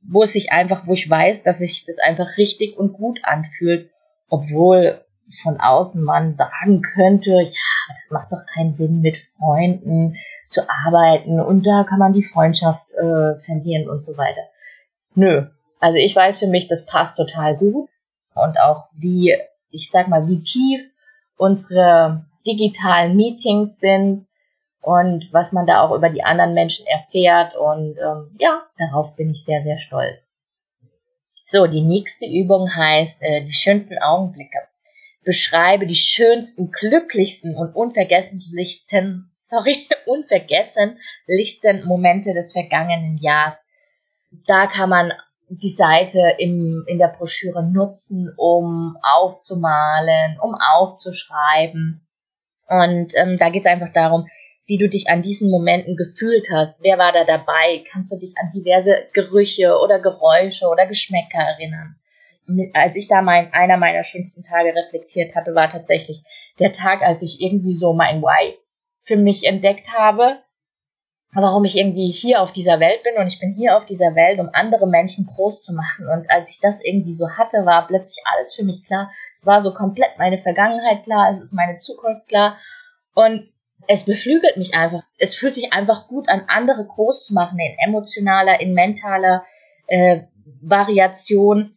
wo 0.02 0.22
es 0.22 0.32
sich 0.32 0.52
einfach, 0.52 0.86
wo 0.86 0.92
ich 0.92 1.08
weiß, 1.08 1.42
dass 1.42 1.58
sich 1.58 1.84
das 1.84 1.98
einfach 1.98 2.26
richtig 2.36 2.76
und 2.76 2.92
gut 2.92 3.20
anfühlt, 3.22 3.90
obwohl 4.28 5.04
von 5.42 5.60
außen 5.60 6.02
man 6.02 6.34
sagen 6.34 6.82
könnte, 6.82 7.30
ja, 7.30 7.94
das 8.00 8.10
macht 8.10 8.32
doch 8.32 8.44
keinen 8.54 8.72
Sinn, 8.72 9.00
mit 9.00 9.18
Freunden 9.38 10.16
zu 10.48 10.62
arbeiten 10.68 11.40
und 11.40 11.66
da 11.66 11.84
kann 11.84 11.98
man 11.98 12.14
die 12.14 12.24
Freundschaft 12.24 12.90
äh, 12.92 13.38
verlieren 13.38 13.88
und 13.88 14.02
so 14.02 14.16
weiter. 14.16 14.40
Nö, 15.14 15.46
also 15.80 15.96
ich 15.96 16.14
weiß 16.14 16.38
für 16.38 16.46
mich, 16.46 16.68
das 16.68 16.86
passt 16.86 17.16
total 17.16 17.56
gut 17.56 17.88
und 18.34 18.58
auch 18.58 18.84
wie, 18.96 19.36
ich 19.70 19.90
sag 19.90 20.08
mal, 20.08 20.26
wie 20.28 20.42
tief 20.42 20.82
unsere 21.36 22.24
digitalen 22.46 23.16
Meetings 23.16 23.78
sind 23.78 24.26
und 24.80 25.28
was 25.32 25.52
man 25.52 25.66
da 25.66 25.82
auch 25.82 25.94
über 25.94 26.08
die 26.08 26.22
anderen 26.22 26.54
Menschen 26.54 26.86
erfährt 26.86 27.56
und 27.56 27.96
ähm, 27.98 28.36
ja, 28.38 28.62
darauf 28.78 29.16
bin 29.16 29.30
ich 29.30 29.44
sehr, 29.44 29.62
sehr 29.62 29.78
stolz. 29.78 30.36
So, 31.44 31.66
die 31.66 31.82
nächste 31.82 32.26
Übung 32.26 32.74
heißt 32.74 33.22
äh, 33.22 33.44
die 33.44 33.52
schönsten 33.52 33.98
Augenblicke 33.98 34.58
beschreibe 35.28 35.86
die 35.86 35.94
schönsten, 35.94 36.70
glücklichsten 36.70 37.54
und 37.54 37.74
unvergesslichsten, 37.74 39.30
sorry, 39.36 39.86
unvergessenlichsten 40.06 41.84
Momente 41.84 42.32
des 42.32 42.52
vergangenen 42.52 43.18
Jahres. 43.18 43.58
Da 44.30 44.66
kann 44.66 44.90
man 44.90 45.12
die 45.48 45.70
Seite 45.70 46.20
im, 46.38 46.84
in 46.86 46.98
der 46.98 47.08
Broschüre 47.08 47.62
nutzen, 47.62 48.32
um 48.36 48.96
aufzumalen, 49.02 50.38
um 50.40 50.54
aufzuschreiben. 50.54 52.06
Und 52.68 53.14
ähm, 53.14 53.38
da 53.38 53.48
geht 53.48 53.64
es 53.64 53.70
einfach 53.70 53.92
darum, 53.92 54.26
wie 54.66 54.76
du 54.76 54.88
dich 54.88 55.08
an 55.08 55.22
diesen 55.22 55.50
Momenten 55.50 55.96
gefühlt 55.96 56.48
hast. 56.52 56.82
Wer 56.82 56.98
war 56.98 57.12
da 57.12 57.24
dabei? 57.24 57.82
Kannst 57.90 58.12
du 58.12 58.18
dich 58.18 58.34
an 58.38 58.50
diverse 58.54 59.08
Gerüche 59.14 59.78
oder 59.78 59.98
Geräusche 60.00 60.68
oder 60.68 60.86
Geschmäcker 60.86 61.38
erinnern? 61.38 61.96
als 62.72 62.96
ich 62.96 63.08
da 63.08 63.22
mein, 63.22 63.52
einer 63.52 63.76
meiner 63.76 64.02
schönsten 64.02 64.42
Tage 64.42 64.74
reflektiert 64.74 65.34
hatte, 65.34 65.54
war 65.54 65.68
tatsächlich 65.68 66.22
der 66.58 66.72
Tag, 66.72 67.02
als 67.02 67.22
ich 67.22 67.40
irgendwie 67.40 67.76
so 67.76 67.92
mein 67.92 68.22
Why 68.22 68.56
für 69.02 69.16
mich 69.16 69.44
entdeckt 69.46 69.92
habe, 69.92 70.38
warum 71.32 71.64
ich 71.64 71.76
irgendwie 71.76 72.10
hier 72.10 72.40
auf 72.40 72.52
dieser 72.52 72.80
Welt 72.80 73.02
bin 73.02 73.16
und 73.18 73.26
ich 73.26 73.38
bin 73.38 73.54
hier 73.54 73.76
auf 73.76 73.84
dieser 73.84 74.14
Welt, 74.14 74.40
um 74.40 74.48
andere 74.52 74.86
Menschen 74.86 75.26
groß 75.26 75.62
zu 75.62 75.74
machen. 75.74 76.08
Und 76.08 76.30
als 76.30 76.50
ich 76.50 76.60
das 76.60 76.82
irgendwie 76.82 77.12
so 77.12 77.30
hatte, 77.30 77.66
war 77.66 77.86
plötzlich 77.86 78.24
alles 78.32 78.54
für 78.54 78.64
mich 78.64 78.82
klar. 78.84 79.10
Es 79.34 79.46
war 79.46 79.60
so 79.60 79.74
komplett 79.74 80.18
meine 80.18 80.38
Vergangenheit 80.38 81.04
klar, 81.04 81.30
es 81.30 81.42
ist 81.42 81.52
meine 81.52 81.78
Zukunft 81.78 82.28
klar 82.28 82.56
und 83.14 83.50
es 83.86 84.04
beflügelt 84.04 84.56
mich 84.56 84.74
einfach. 84.74 85.02
Es 85.18 85.36
fühlt 85.36 85.54
sich 85.54 85.72
einfach 85.72 86.08
gut 86.08 86.28
an, 86.28 86.44
andere 86.48 86.84
groß 86.84 87.26
zu 87.26 87.34
machen 87.34 87.58
in 87.58 87.76
emotionaler, 87.78 88.60
in 88.60 88.72
mentaler 88.72 89.44
äh, 89.86 90.22
Variation 90.60 91.74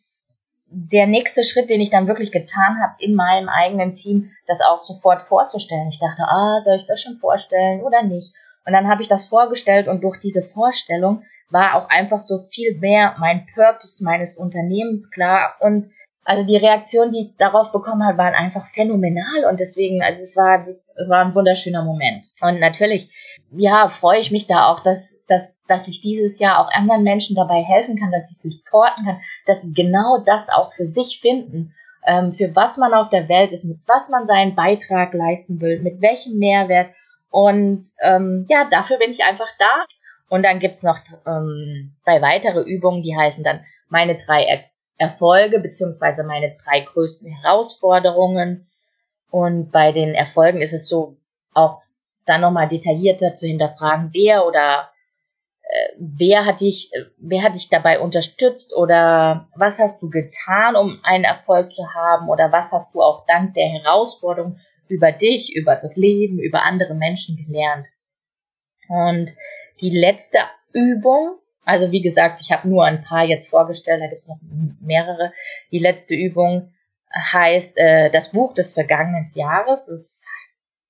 der 0.73 1.05
nächste 1.05 1.43
Schritt, 1.43 1.69
den 1.69 1.81
ich 1.81 1.89
dann 1.89 2.07
wirklich 2.07 2.31
getan 2.31 2.81
habe 2.81 2.93
in 2.99 3.13
meinem 3.13 3.49
eigenen 3.49 3.93
Team, 3.93 4.31
das 4.47 4.61
auch 4.61 4.79
sofort 4.79 5.21
vorzustellen. 5.21 5.89
Ich 5.89 5.99
dachte, 5.99 6.23
ah, 6.23 6.61
soll 6.63 6.77
ich 6.77 6.85
das 6.85 7.01
schon 7.01 7.17
vorstellen 7.17 7.81
oder 7.81 8.03
nicht? 8.03 8.33
Und 8.65 8.73
dann 8.73 8.87
habe 8.87 9.01
ich 9.01 9.07
das 9.07 9.27
vorgestellt 9.27 9.87
und 9.87 10.03
durch 10.03 10.19
diese 10.19 10.43
Vorstellung 10.43 11.23
war 11.49 11.75
auch 11.75 11.89
einfach 11.89 12.19
so 12.19 12.39
viel 12.39 12.77
mehr 12.77 13.15
mein 13.19 13.45
Purpose 13.53 14.03
meines 14.03 14.37
Unternehmens 14.37 15.11
klar 15.11 15.55
und 15.59 15.91
also 16.23 16.45
die 16.45 16.57
Reaktion, 16.57 17.09
die 17.11 17.21
ich 17.21 17.37
darauf 17.37 17.71
bekommen 17.71 18.05
hat, 18.05 18.17
waren 18.17 18.35
einfach 18.35 18.65
phänomenal 18.67 19.45
und 19.49 19.59
deswegen, 19.59 20.03
also 20.03 20.19
es 20.19 20.37
war, 20.37 20.67
es 20.95 21.09
war 21.09 21.25
ein 21.25 21.33
wunderschöner 21.33 21.83
Moment. 21.83 22.27
Und 22.41 22.59
natürlich, 22.59 23.09
ja, 23.51 23.87
freue 23.87 24.19
ich 24.19 24.31
mich 24.31 24.45
da 24.45 24.67
auch, 24.67 24.81
dass, 24.81 25.17
dass, 25.27 25.63
dass 25.67 25.87
ich 25.87 26.01
dieses 26.01 26.39
Jahr 26.39 26.59
auch 26.59 26.71
anderen 26.71 27.03
Menschen 27.03 27.35
dabei 27.35 27.63
helfen 27.63 27.99
kann, 27.99 28.11
dass 28.11 28.31
ich 28.31 28.37
sie 28.37 28.51
supporten 28.51 29.05
kann, 29.05 29.19
dass 29.47 29.63
sie 29.63 29.73
genau 29.73 30.19
das 30.23 30.49
auch 30.49 30.71
für 30.71 30.85
sich 30.85 31.19
finden, 31.21 31.73
ähm, 32.05 32.29
für 32.29 32.55
was 32.55 32.77
man 32.77 32.93
auf 32.93 33.09
der 33.09 33.27
Welt 33.27 33.51
ist, 33.51 33.65
mit 33.65 33.79
was 33.87 34.09
man 34.09 34.27
seinen 34.27 34.55
Beitrag 34.55 35.13
leisten 35.13 35.59
will, 35.59 35.81
mit 35.81 36.01
welchem 36.01 36.37
Mehrwert. 36.37 36.91
Und 37.31 37.89
ähm, 38.03 38.45
ja, 38.49 38.67
dafür 38.69 38.97
bin 38.97 39.09
ich 39.09 39.23
einfach 39.23 39.49
da. 39.57 39.85
Und 40.29 40.43
dann 40.43 40.59
gibt's 40.59 40.83
noch 40.83 40.99
ähm, 41.25 41.95
zwei 42.03 42.21
weitere 42.21 42.61
Übungen, 42.61 43.01
die 43.01 43.17
heißen 43.17 43.43
dann 43.43 43.65
meine 43.89 44.15
drei 44.15 44.65
Erfolge 44.97 45.59
beziehungsweise 45.59 46.23
meine 46.23 46.55
drei 46.63 46.81
größten 46.81 47.27
Herausforderungen. 47.31 48.69
Und 49.31 49.71
bei 49.71 49.91
den 49.91 50.13
Erfolgen 50.13 50.61
ist 50.61 50.73
es 50.73 50.87
so, 50.87 51.17
auch 51.53 51.75
dann 52.25 52.41
nochmal 52.41 52.67
detaillierter 52.67 53.33
zu 53.33 53.47
hinterfragen, 53.47 54.11
wer 54.13 54.45
oder 54.45 54.89
äh, 55.63 55.95
wer 55.97 56.45
hat 56.45 56.61
dich, 56.61 56.91
wer 57.17 57.43
hat 57.43 57.55
dich 57.55 57.69
dabei 57.69 57.99
unterstützt 57.99 58.75
oder 58.75 59.49
was 59.55 59.79
hast 59.79 60.01
du 60.01 60.09
getan, 60.09 60.75
um 60.75 60.99
einen 61.03 61.23
Erfolg 61.23 61.73
zu 61.73 61.93
haben 61.93 62.29
oder 62.29 62.51
was 62.51 62.71
hast 62.71 62.93
du 62.93 63.01
auch 63.01 63.25
dank 63.25 63.53
der 63.53 63.67
Herausforderung 63.67 64.59
über 64.91 65.11
dich, 65.11 65.55
über 65.55 65.75
das 65.75 65.95
Leben, 65.95 66.39
über 66.39 66.63
andere 66.63 66.93
Menschen 66.93 67.37
gelernt. 67.37 67.87
Und 68.89 69.31
die 69.79 69.89
letzte 69.89 70.39
Übung 70.73 71.41
also 71.63 71.91
wie 71.91 72.01
gesagt, 72.01 72.41
ich 72.41 72.51
habe 72.51 72.67
nur 72.67 72.85
ein 72.85 73.01
paar 73.01 73.23
jetzt 73.23 73.49
vorgestellt, 73.49 74.01
da 74.01 74.07
gibt 74.07 74.21
es 74.21 74.27
noch 74.27 74.39
mehrere. 74.81 75.31
Die 75.71 75.79
letzte 75.79 76.15
Übung 76.15 76.73
heißt 77.13 77.77
äh, 77.77 78.09
das 78.09 78.31
Buch 78.31 78.53
des 78.53 78.73
vergangenen 78.73 79.27
Jahres. 79.35 79.85
Das, 79.85 80.25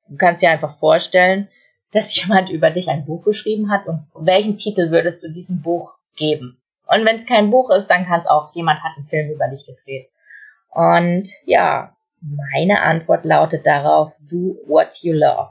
du 0.08 0.18
kannst 0.18 0.42
dir 0.42 0.50
einfach 0.50 0.78
vorstellen, 0.78 1.50
dass 1.92 2.16
jemand 2.22 2.50
über 2.50 2.70
dich 2.70 2.90
ein 2.90 3.06
Buch 3.06 3.24
geschrieben 3.24 3.70
hat 3.70 3.86
und 3.86 4.08
welchen 4.16 4.58
Titel 4.58 4.92
würdest 4.92 5.24
du 5.24 5.32
diesem 5.32 5.62
Buch 5.62 5.92
geben? 6.16 6.58
Und 6.88 7.06
wenn 7.06 7.16
es 7.16 7.26
kein 7.26 7.52
Buch 7.52 7.70
ist, 7.70 7.88
dann 7.88 8.06
kann 8.06 8.20
es 8.20 8.28
auch 8.28 8.54
jemand 8.54 8.82
hat 8.84 8.98
einen 8.98 9.08
Film 9.08 9.32
über 9.32 9.48
dich 9.48 9.66
gedreht. 9.66 10.10
Und 10.70 11.30
ja, 11.46 11.96
meine 12.22 12.82
Antwort 12.82 13.26
lautet 13.26 13.66
darauf, 13.66 14.14
do 14.30 14.58
what 14.68 14.96
you 15.02 15.14
love. 15.14 15.50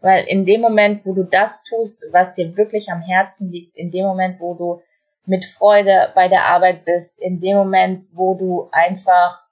Weil 0.00 0.24
in 0.26 0.44
dem 0.44 0.60
Moment, 0.60 1.04
wo 1.04 1.14
du 1.14 1.24
das 1.24 1.64
tust, 1.64 2.06
was 2.12 2.34
dir 2.34 2.56
wirklich 2.56 2.88
am 2.90 3.00
Herzen 3.00 3.50
liegt, 3.50 3.76
in 3.76 3.90
dem 3.90 4.04
Moment, 4.04 4.38
wo 4.40 4.54
du 4.54 4.80
mit 5.26 5.44
Freude 5.44 6.12
bei 6.14 6.28
der 6.28 6.46
Arbeit 6.46 6.84
bist, 6.84 7.18
in 7.18 7.40
dem 7.40 7.56
Moment, 7.56 8.06
wo 8.12 8.34
du 8.34 8.68
einfach, 8.70 9.48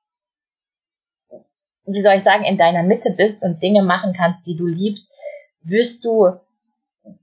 wie 1.84 2.00
soll 2.00 2.14
ich 2.14 2.22
sagen, 2.22 2.44
in 2.44 2.56
deiner 2.56 2.84
Mitte 2.84 3.10
bist 3.10 3.44
und 3.44 3.60
Dinge 3.60 3.82
machen 3.82 4.14
kannst, 4.16 4.46
die 4.46 4.56
du 4.56 4.66
liebst, 4.66 5.12
wirst 5.62 6.04
du 6.04 6.38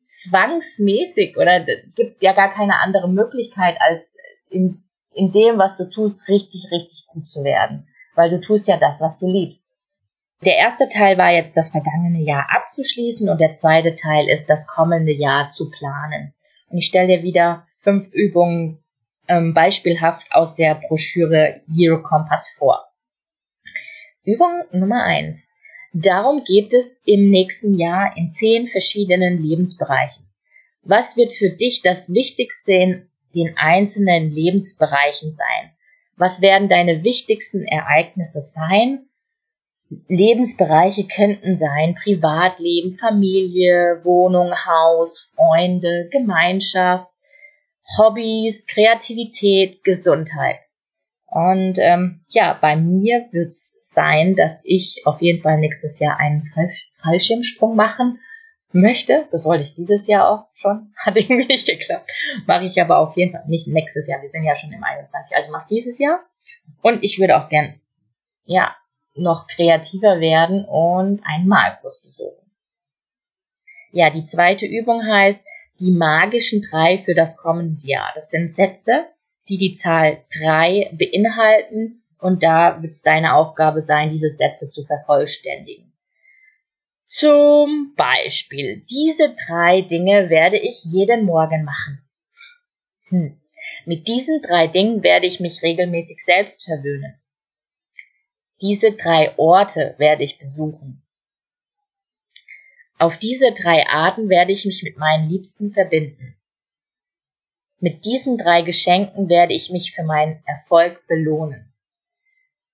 zwangsmäßig 0.04 1.38
oder 1.38 1.62
gibt 1.96 2.22
ja 2.22 2.34
gar 2.34 2.50
keine 2.50 2.80
andere 2.80 3.10
Möglichkeit, 3.10 3.78
als 3.80 4.02
in, 4.50 4.84
in 5.14 5.32
dem, 5.32 5.58
was 5.58 5.78
du 5.78 5.90
tust, 5.90 6.20
richtig, 6.28 6.70
richtig 6.72 7.08
gut 7.08 7.28
zu 7.28 7.44
werden. 7.44 7.88
Weil 8.16 8.30
du 8.30 8.40
tust 8.40 8.68
ja 8.68 8.78
das, 8.78 9.02
was 9.02 9.20
du 9.20 9.28
liebst. 9.28 9.66
Der 10.46 10.58
erste 10.58 10.90
Teil 10.90 11.18
war 11.18 11.32
jetzt 11.32 11.56
das 11.56 11.70
vergangene 11.70 12.22
Jahr 12.22 12.48
abzuschließen 12.50 13.30
und 13.30 13.40
der 13.40 13.56
zweite 13.56 13.96
Teil 13.96 14.28
ist 14.28 14.48
das 14.48 14.68
kommende 14.68 15.14
Jahr 15.14 15.50
zu 15.50 15.70
planen. 15.70 16.34
Und 16.70 16.78
ich 16.80 16.86
stelle 16.86 17.08
dir 17.08 17.24
wieder 17.24 17.66
fünf 17.78 18.12
Übungen 18.14 18.84
ähm, 19.28 19.54
beispielhaft 19.54 20.28
aus 20.32 20.56
der 20.56 20.76
Broschüre 20.76 21.62
Hero 21.74 22.02
Compass 22.02 22.56
vor. 22.58 22.84
Übung 24.26 24.64
Nummer 24.72 25.04
eins. 25.04 25.48
Darum 25.94 26.44
geht 26.44 26.74
es 26.74 27.00
im 27.06 27.30
nächsten 27.30 27.78
Jahr 27.78 28.18
in 28.18 28.30
zehn 28.32 28.68
verschiedenen 28.68 29.38
Lebensbereichen. 29.38 30.26
Was 30.82 31.16
wird 31.16 31.32
für 31.32 31.52
dich 31.52 31.82
das 31.82 32.14
Wichtigste 32.14 32.72
in 32.74 33.10
den 33.36 33.56
einzelnen 33.58 34.32
Lebensbereichen 34.32 35.32
sein? 35.32 35.73
Was 36.16 36.42
werden 36.42 36.70
deine 36.70 37.04
wichtigsten 37.04 37.66
Ereignisse 37.66 38.42
sein? 38.42 39.08
Lebensbereiche 40.08 41.08
könnten 41.08 41.56
sein 41.56 41.96
Privatleben, 41.96 42.94
Familie, 42.94 44.02
Wohnung, 44.04 44.52
Haus, 44.66 45.36
Freunde, 45.36 46.10
Gemeinschaft, 46.12 47.12
Hobbys, 47.98 48.66
Kreativität, 48.66 49.84
Gesundheit. 49.84 50.58
Und 51.26 51.78
ähm, 51.80 52.22
ja, 52.30 52.58
bei 52.60 52.76
mir 52.76 53.28
wird 53.32 53.52
es 53.52 53.82
sein, 53.84 54.36
dass 54.36 54.64
ich 54.66 55.02
auf 55.06 55.22
jeden 55.22 55.42
Fall 55.42 55.58
nächstes 55.58 56.00
Jahr 56.00 56.20
einen 56.20 56.44
Fallschirmsprung 57.02 57.76
machen 57.76 58.20
möchte. 58.74 59.28
Das 59.32 59.46
wollte 59.46 59.64
ich 59.64 59.76
dieses 59.76 60.08
Jahr 60.08 60.30
auch 60.30 60.48
schon. 60.54 60.94
Hat 60.98 61.16
irgendwie 61.16 61.48
nicht 61.48 61.68
geklappt. 61.68 62.12
Mache 62.46 62.66
ich 62.66 62.82
aber 62.82 62.98
auf 62.98 63.16
jeden 63.16 63.32
Fall 63.32 63.44
nicht 63.48 63.68
nächstes 63.68 64.08
Jahr. 64.08 64.22
Wir 64.22 64.30
sind 64.30 64.44
ja 64.44 64.56
schon 64.56 64.72
im 64.72 64.84
21. 64.84 65.36
Also 65.36 65.52
mache 65.52 65.68
dieses 65.70 66.00
Jahr. 66.00 66.20
Und 66.82 67.04
ich 67.04 67.20
würde 67.20 67.38
auch 67.38 67.50
gern, 67.50 67.80
ja, 68.46 68.76
noch 69.16 69.48
kreativer 69.48 70.20
werden 70.20 70.66
und 70.66 71.22
einen 71.24 71.48
Malkurs 71.48 72.02
besuchen. 72.02 72.52
Ja, 73.92 74.10
die 74.10 74.24
zweite 74.24 74.66
Übung 74.66 75.04
heißt 75.06 75.46
die 75.80 75.92
magischen 75.92 76.62
drei 76.62 77.00
für 77.00 77.14
das 77.14 77.38
kommende 77.38 77.86
Jahr. 77.86 78.12
Das 78.16 78.32
sind 78.32 78.54
Sätze, 78.54 79.06
die 79.50 79.58
die 79.58 79.74
Zahl 79.74 80.24
drei 80.40 80.92
beinhalten 80.94 82.04
und 82.20 82.42
da 82.42 82.82
wird 82.82 82.94
es 82.94 83.02
deine 83.02 83.36
Aufgabe 83.36 83.82
sein, 83.82 84.10
diese 84.10 84.30
Sätze 84.30 84.72
zu 84.72 84.82
vervollständigen. 84.82 85.93
Zum 87.14 87.94
Beispiel, 87.96 88.84
diese 88.90 89.36
drei 89.46 89.82
Dinge 89.82 90.32
werde 90.32 90.58
ich 90.58 90.84
jeden 90.86 91.26
Morgen 91.26 91.64
machen. 91.64 92.02
Hm. 93.10 93.40
Mit 93.86 94.08
diesen 94.08 94.42
drei 94.42 94.66
Dingen 94.66 95.04
werde 95.04 95.28
ich 95.28 95.40
mich 95.40 95.62
regelmäßig 95.62 96.22
selbst 96.22 96.66
verwöhnen. 96.66 97.22
Diese 98.64 98.94
drei 98.94 99.38
Orte 99.38 99.94
werde 100.00 100.24
ich 100.24 100.40
besuchen. 100.40 101.04
Auf 102.98 103.20
diese 103.20 103.52
drei 103.52 103.86
Arten 103.86 104.28
werde 104.28 104.52
ich 104.52 104.66
mich 104.66 104.82
mit 104.82 104.98
meinen 104.98 105.30
Liebsten 105.30 105.72
verbinden. 105.72 106.36
Mit 107.78 108.06
diesen 108.06 108.40
drei 108.40 108.64
Geschenken 108.64 109.30
werde 109.30 109.54
ich 109.54 109.70
mich 109.70 109.94
für 109.94 110.04
meinen 110.04 110.42
Erfolg 110.48 111.06
belohnen. 111.06 111.73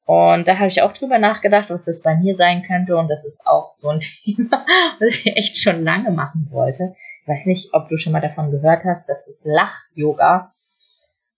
Und 0.10 0.48
da 0.48 0.58
habe 0.58 0.70
ich 0.70 0.82
auch 0.82 0.92
drüber 0.94 1.20
nachgedacht, 1.20 1.70
was 1.70 1.86
das 1.86 2.02
bei 2.02 2.16
mir 2.16 2.36
sein 2.36 2.64
könnte. 2.64 2.98
Und 2.98 3.10
das 3.10 3.26
ist 3.26 3.46
auch 3.46 3.76
so 3.76 3.90
ein 3.90 4.00
Thema, 4.24 4.66
was 5.00 5.18
ich 5.18 5.28
echt 5.38 5.58
schon 5.58 5.84
lange 5.84 6.10
machen 6.10 6.48
wollte. 6.50 6.96
Ich 7.22 7.28
weiß 7.28 7.46
nicht, 7.46 7.76
ob 7.76 7.90
du 7.90 7.98
schon 7.98 8.14
mal 8.14 8.20
davon 8.20 8.50
gehört 8.50 8.86
hast. 8.86 9.08
Das 9.08 9.28
ist 9.28 9.46
Lach-Yoga. 9.46 10.52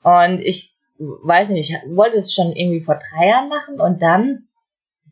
Und 0.04 0.40
ich 0.40 0.72
weiß 0.98 1.50
nicht, 1.50 1.70
ich 1.70 1.76
wollte 1.94 2.16
es 2.16 2.34
schon 2.34 2.54
irgendwie 2.54 2.80
vor 2.80 2.98
drei 2.98 3.28
Jahren 3.28 3.50
machen 3.50 3.82
und 3.82 4.02
dann 4.02 4.48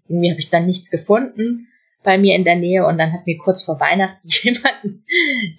irgendwie 0.08 0.30
habe 0.30 0.40
ich 0.40 0.50
dann 0.50 0.66
nichts 0.66 0.90
gefunden 0.90 1.68
bei 2.02 2.18
mir 2.18 2.36
in 2.36 2.46
der 2.46 2.56
Nähe 2.56 2.88
und 2.88 2.98
dann 2.98 3.12
hat 3.12 3.26
mir 3.26 3.38
kurz 3.38 3.64
vor 3.64 3.78
Weihnachten 3.82 4.26
jemand, 4.42 5.04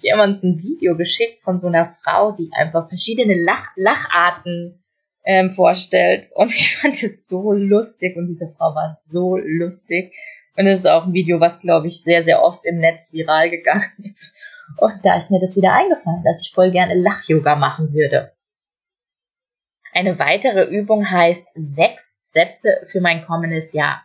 jemand 0.01 0.43
ein 0.43 0.57
Video 0.57 0.97
geschickt 0.97 1.39
von 1.39 1.59
so 1.59 1.67
einer 1.67 1.85
Frau, 1.85 2.31
die 2.31 2.49
einfach 2.51 2.89
verschiedene 2.89 3.35
Lach, 3.35 3.67
Lacharten 3.75 4.80
ähm, 5.23 5.51
vorstellt 5.51 6.29
und 6.35 6.51
ich 6.51 6.77
fand 6.77 7.01
es 7.01 7.27
so 7.27 7.51
lustig 7.51 8.15
und 8.15 8.27
diese 8.27 8.47
Frau 8.47 8.73
war 8.75 8.97
so 9.07 9.37
lustig 9.37 10.13
und 10.57 10.67
es 10.67 10.79
ist 10.79 10.87
auch 10.87 11.05
ein 11.05 11.13
Video, 11.13 11.39
was 11.39 11.59
glaube 11.59 11.87
ich 11.87 12.03
sehr, 12.03 12.23
sehr 12.23 12.41
oft 12.41 12.65
im 12.65 12.79
Netz 12.79 13.13
viral 13.13 13.49
gegangen 13.49 13.91
ist 14.03 14.37
und 14.77 15.03
da 15.03 15.17
ist 15.17 15.31
mir 15.31 15.39
das 15.39 15.55
wieder 15.55 15.73
eingefallen, 15.73 16.23
dass 16.23 16.41
ich 16.45 16.53
voll 16.53 16.71
gerne 16.71 16.95
Lach-Yoga 16.95 17.55
machen 17.55 17.93
würde. 17.93 18.33
Eine 19.93 20.17
weitere 20.19 20.63
Übung 20.63 21.09
heißt 21.09 21.49
sechs 21.55 22.19
Sätze 22.21 22.81
für 22.85 23.01
mein 23.01 23.25
kommendes 23.25 23.73
Jahr. 23.73 24.03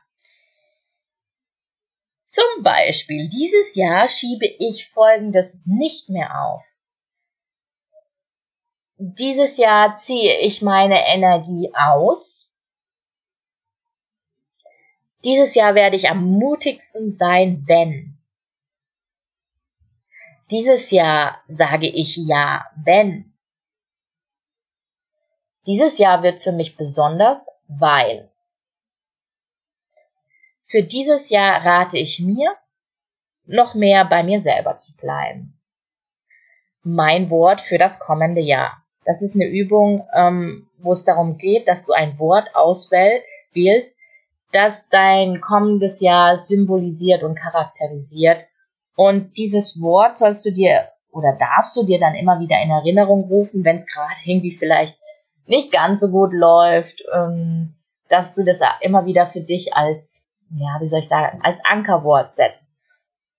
Zum 2.26 2.62
Beispiel, 2.62 3.28
dieses 3.28 3.76
Jahr 3.76 4.08
schiebe 4.08 4.46
ich 4.58 4.88
Folgendes 4.88 5.62
nicht 5.64 6.08
mehr 6.08 6.42
auf. 6.42 6.75
Dieses 8.99 9.59
Jahr 9.59 9.99
ziehe 9.99 10.41
ich 10.41 10.62
meine 10.62 11.07
Energie 11.07 11.71
aus. 11.75 12.49
Dieses 15.23 15.55
Jahr 15.55 15.75
werde 15.75 15.97
ich 15.97 16.09
am 16.09 16.25
mutigsten 16.25 17.12
sein, 17.12 17.65
wenn. 17.67 18.17
Dieses 20.50 20.91
Jahr 20.91 21.43
sage 21.47 21.88
ich 21.88 22.17
ja, 22.17 22.65
wenn. 22.76 23.35
Dieses 25.67 25.99
Jahr 25.99 26.23
wird 26.23 26.41
für 26.41 26.53
mich 26.53 26.79
besonders, 26.79 27.49
weil. 27.69 28.31
Für 30.65 30.83
dieses 30.83 31.29
Jahr 31.29 31.62
rate 31.67 31.99
ich 31.99 32.21
mir, 32.21 32.57
noch 33.45 33.75
mehr 33.75 34.07
bei 34.07 34.23
mir 34.23 34.41
selber 34.41 34.79
zu 34.79 34.97
bleiben. 34.97 35.61
Mein 36.83 37.29
Wort 37.29 37.61
für 37.61 37.76
das 37.76 37.99
kommende 37.99 38.41
Jahr. 38.41 38.86
Das 39.06 39.22
ist 39.22 39.36
eine 39.36 39.46
Übung, 39.46 40.06
ähm, 40.14 40.66
wo 40.78 40.92
es 40.92 41.04
darum 41.04 41.38
geht, 41.38 41.68
dass 41.68 41.86
du 41.86 41.92
ein 41.92 42.18
Wort 42.18 42.48
auswählst, 42.54 43.96
das 44.52 44.88
dein 44.88 45.40
kommendes 45.40 46.00
Jahr 46.00 46.36
symbolisiert 46.36 47.23
und 47.23 47.36
charakterisiert. 47.36 48.45
Und 48.97 49.38
dieses 49.38 49.80
Wort 49.80 50.19
sollst 50.19 50.45
du 50.45 50.50
dir 50.50 50.88
oder 51.12 51.36
darfst 51.38 51.76
du 51.76 51.84
dir 51.84 51.99
dann 51.99 52.14
immer 52.14 52.40
wieder 52.40 52.60
in 52.60 52.71
Erinnerung 52.71 53.25
rufen, 53.25 53.64
wenn 53.64 53.76
es 53.76 53.86
gerade 53.86 54.21
irgendwie 54.25 54.52
vielleicht 54.52 54.99
nicht 55.47 55.73
ganz 55.73 56.00
so 56.00 56.08
gut 56.08 56.32
läuft, 56.32 57.02
ähm, 57.14 57.75
dass 58.08 58.34
du 58.34 58.45
das 58.45 58.60
immer 58.80 59.06
wieder 59.06 59.26
für 59.26 59.40
dich 59.40 59.75
als, 59.75 60.28
ja, 60.50 60.78
wie 60.80 60.88
soll 60.88 61.00
ich 61.00 61.08
sagen, 61.08 61.40
als 61.42 61.60
Ankerwort 61.64 62.34
setzt. 62.34 62.75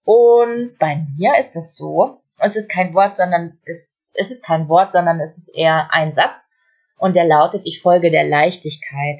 Und 0.04 0.78
bei 0.80 1.06
mir 1.18 1.38
ist 1.38 1.54
das 1.54 1.76
so, 1.76 2.22
es 2.40 2.56
ist 2.56 2.70
kein 2.70 2.94
Wort, 2.94 3.18
sondern 3.18 3.60
es, 3.66 3.94
es 4.18 4.32
ist 4.32 4.44
kein 4.44 4.68
Wort, 4.68 4.94
sondern 4.94 5.20
es 5.20 5.38
ist 5.38 5.50
eher 5.56 5.90
ein 5.92 6.14
Satz 6.14 6.50
und 6.98 7.16
der 7.16 7.26
lautet, 7.26 7.62
ich 7.66 7.82
folge 7.82 8.12
der 8.12 8.26
Leichtigkeit. 8.26 9.20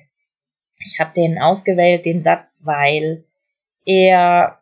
Ich 0.80 1.00
habe 1.00 1.14
den 1.16 1.40
ausgewählt, 1.40 2.06
den 2.06 2.24
Satz, 2.24 2.64
weil 2.66 3.26
er 3.86 4.60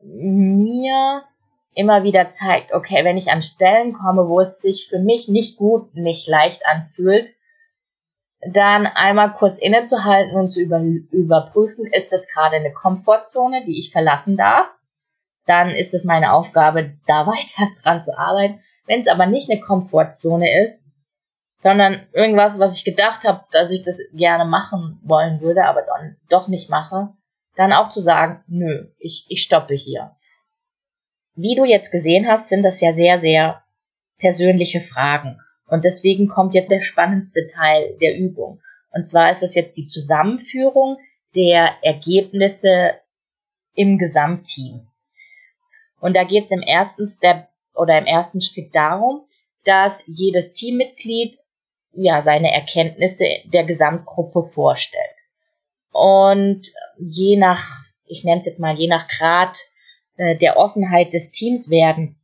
mir 0.00 1.22
immer 1.74 2.02
wieder 2.02 2.30
zeigt, 2.30 2.72
okay, 2.72 3.04
wenn 3.04 3.16
ich 3.16 3.30
an 3.30 3.42
Stellen 3.42 3.92
komme, 3.92 4.28
wo 4.28 4.40
es 4.40 4.60
sich 4.60 4.88
für 4.88 4.98
mich 4.98 5.28
nicht 5.28 5.56
gut, 5.56 5.94
nicht 5.94 6.28
leicht 6.28 6.66
anfühlt, 6.66 7.34
dann 8.40 8.86
einmal 8.86 9.32
kurz 9.32 9.58
innezuhalten 9.58 10.36
und 10.36 10.50
zu 10.50 10.60
über, 10.60 10.80
überprüfen, 10.80 11.86
ist 11.86 12.12
das 12.12 12.28
gerade 12.28 12.56
eine 12.56 12.72
Komfortzone, 12.72 13.64
die 13.64 13.78
ich 13.78 13.90
verlassen 13.90 14.36
darf. 14.36 14.68
Dann 15.46 15.70
ist 15.70 15.94
es 15.94 16.04
meine 16.04 16.32
Aufgabe, 16.32 16.94
da 17.06 17.26
weiter 17.26 17.68
dran 17.82 18.02
zu 18.02 18.16
arbeiten. 18.16 18.60
Wenn 18.88 19.00
es 19.00 19.06
aber 19.06 19.26
nicht 19.26 19.50
eine 19.50 19.60
Komfortzone 19.60 20.62
ist, 20.64 20.92
sondern 21.62 22.06
irgendwas, 22.12 22.58
was 22.58 22.78
ich 22.78 22.84
gedacht 22.84 23.24
habe, 23.24 23.44
dass 23.52 23.70
ich 23.70 23.82
das 23.82 24.00
gerne 24.14 24.44
machen 24.44 24.98
wollen 25.04 25.40
würde, 25.40 25.64
aber 25.64 25.82
dann 25.82 26.16
doch 26.30 26.48
nicht 26.48 26.70
mache, 26.70 27.10
dann 27.54 27.72
auch 27.72 27.90
zu 27.90 28.00
sagen, 28.00 28.42
nö, 28.46 28.88
ich, 28.98 29.26
ich 29.28 29.42
stoppe 29.42 29.74
hier. 29.74 30.16
Wie 31.34 31.54
du 31.54 31.64
jetzt 31.64 31.92
gesehen 31.92 32.26
hast, 32.26 32.48
sind 32.48 32.64
das 32.64 32.80
ja 32.80 32.92
sehr, 32.92 33.18
sehr 33.18 33.62
persönliche 34.18 34.80
Fragen. 34.80 35.38
Und 35.66 35.84
deswegen 35.84 36.28
kommt 36.28 36.54
jetzt 36.54 36.70
der 36.70 36.80
spannendste 36.80 37.46
Teil 37.46 37.96
der 38.00 38.16
Übung. 38.16 38.62
Und 38.90 39.06
zwar 39.06 39.30
ist 39.30 39.42
es 39.42 39.54
jetzt 39.54 39.76
die 39.76 39.88
Zusammenführung 39.88 40.96
der 41.36 41.74
Ergebnisse 41.82 42.94
im 43.74 43.98
Gesamtteam. 43.98 44.88
Und 46.00 46.16
da 46.16 46.24
geht 46.24 46.44
es 46.44 46.52
im 46.52 46.62
ersten 46.62 47.06
Step 47.06 47.48
oder 47.78 47.98
im 47.98 48.06
ersten 48.06 48.40
Schritt 48.40 48.74
darum, 48.74 49.22
dass 49.64 50.02
jedes 50.06 50.52
Teammitglied 50.52 51.36
ja 51.92 52.22
seine 52.22 52.52
Erkenntnisse 52.52 53.24
der 53.44 53.64
Gesamtgruppe 53.64 54.44
vorstellt. 54.44 55.04
Und 55.90 56.68
je 56.98 57.36
nach, 57.36 57.64
ich 58.06 58.24
nenne 58.24 58.38
es 58.40 58.46
jetzt 58.46 58.60
mal, 58.60 58.78
je 58.78 58.88
nach 58.88 59.08
Grad 59.08 59.58
äh, 60.16 60.36
der 60.36 60.56
Offenheit 60.56 61.12
des 61.12 61.32
Teams 61.32 61.70
werden 61.70 62.16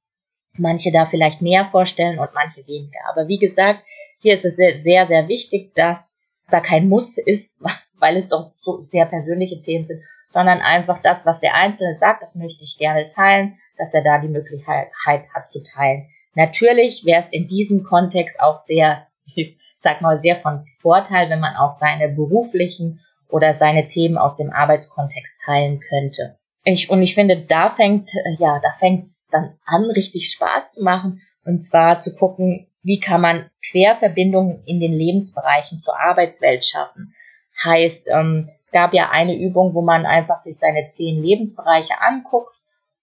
manche 0.57 0.93
da 0.93 1.05
vielleicht 1.05 1.43
mehr 1.43 1.65
vorstellen 1.65 2.19
und 2.19 2.35
manche 2.35 2.67
weniger. 2.67 2.99
Aber 3.09 3.29
wie 3.29 3.39
gesagt, 3.39 3.85
hier 4.21 4.35
ist 4.35 4.45
es 4.45 4.57
sehr, 4.57 5.07
sehr 5.07 5.29
wichtig, 5.29 5.75
dass 5.75 6.21
da 6.49 6.61
kein 6.61 6.89
Muss 6.89 7.19
ist, 7.19 7.63
weil 7.99 8.17
es 8.17 8.29
doch 8.29 8.51
so 8.51 8.85
sehr 8.87 9.07
persönliche 9.07 9.61
Themen 9.61 9.85
sind, 9.85 10.03
sondern 10.35 10.61
einfach 10.61 11.01
das, 11.01 11.25
was 11.25 11.41
der 11.41 11.55
Einzelne 11.55 11.95
sagt, 11.95 12.23
das 12.23 12.35
möchte 12.35 12.65
ich 12.65 12.77
gerne 12.77 13.07
teilen, 13.07 13.57
dass 13.79 13.95
er 13.95 14.03
da 14.03 14.19
die 14.19 14.29
Möglichkeit 14.29 14.89
hat 15.07 15.51
zu 15.51 15.63
teilen. 15.63 16.09
Natürlich 16.35 17.05
wäre 17.05 17.21
es 17.21 17.29
in 17.31 17.47
diesem 17.47 17.85
Kontext 17.85 18.41
auch 18.41 18.59
sehr, 18.59 19.07
ich 19.37 19.57
sag 19.77 20.01
mal, 20.01 20.21
sehr 20.21 20.37
von 20.37 20.67
Vorteil, 20.79 21.31
wenn 21.31 21.41
man 21.41 21.57
auch 21.57 21.71
seine 21.71 22.09
beruflichen 22.09 23.01
oder 23.29 23.55
seine 23.55 23.87
Themen 23.87 24.19
aus 24.19 24.37
dem 24.37 24.51
Arbeitskontext 24.51 25.41
teilen 25.47 25.81
könnte. 25.81 26.37
Ich, 26.65 26.91
und 26.91 27.03
ich 27.03 27.15
finde, 27.15 27.45
da 27.47 27.71
fängt, 27.71 28.11
ja, 28.39 28.59
da 28.61 28.71
fängt 28.73 29.05
es 29.07 29.29
dann 29.31 29.57
an, 29.65 29.85
richtig 29.85 30.31
Spaß 30.31 30.73
zu 30.73 30.83
machen. 30.83 31.21
Und 31.45 31.65
zwar 31.65 32.01
zu 32.01 32.17
gucken, 32.17 32.69
wie 32.83 33.01
kann 33.01 33.21
man 33.21 33.47
Querverbindungen 33.71 34.65
in 34.65 34.81
den 34.81 34.93
Lebensbereichen 34.93 35.81
zur 35.81 35.99
Arbeitswelt 35.99 36.65
schaffen. 36.65 37.15
Heißt, 37.63 38.09
ähm, 38.13 38.51
es 38.63 38.73
gab 38.73 38.95
ja 38.95 39.11
eine 39.11 39.37
Übung, 39.37 39.75
wo 39.75 39.83
man 39.83 40.07
einfach 40.07 40.39
sich 40.39 40.59
seine 40.59 40.89
zehn 40.89 41.23
Lebensbereiche 41.23 42.01
anguckt, 42.01 42.57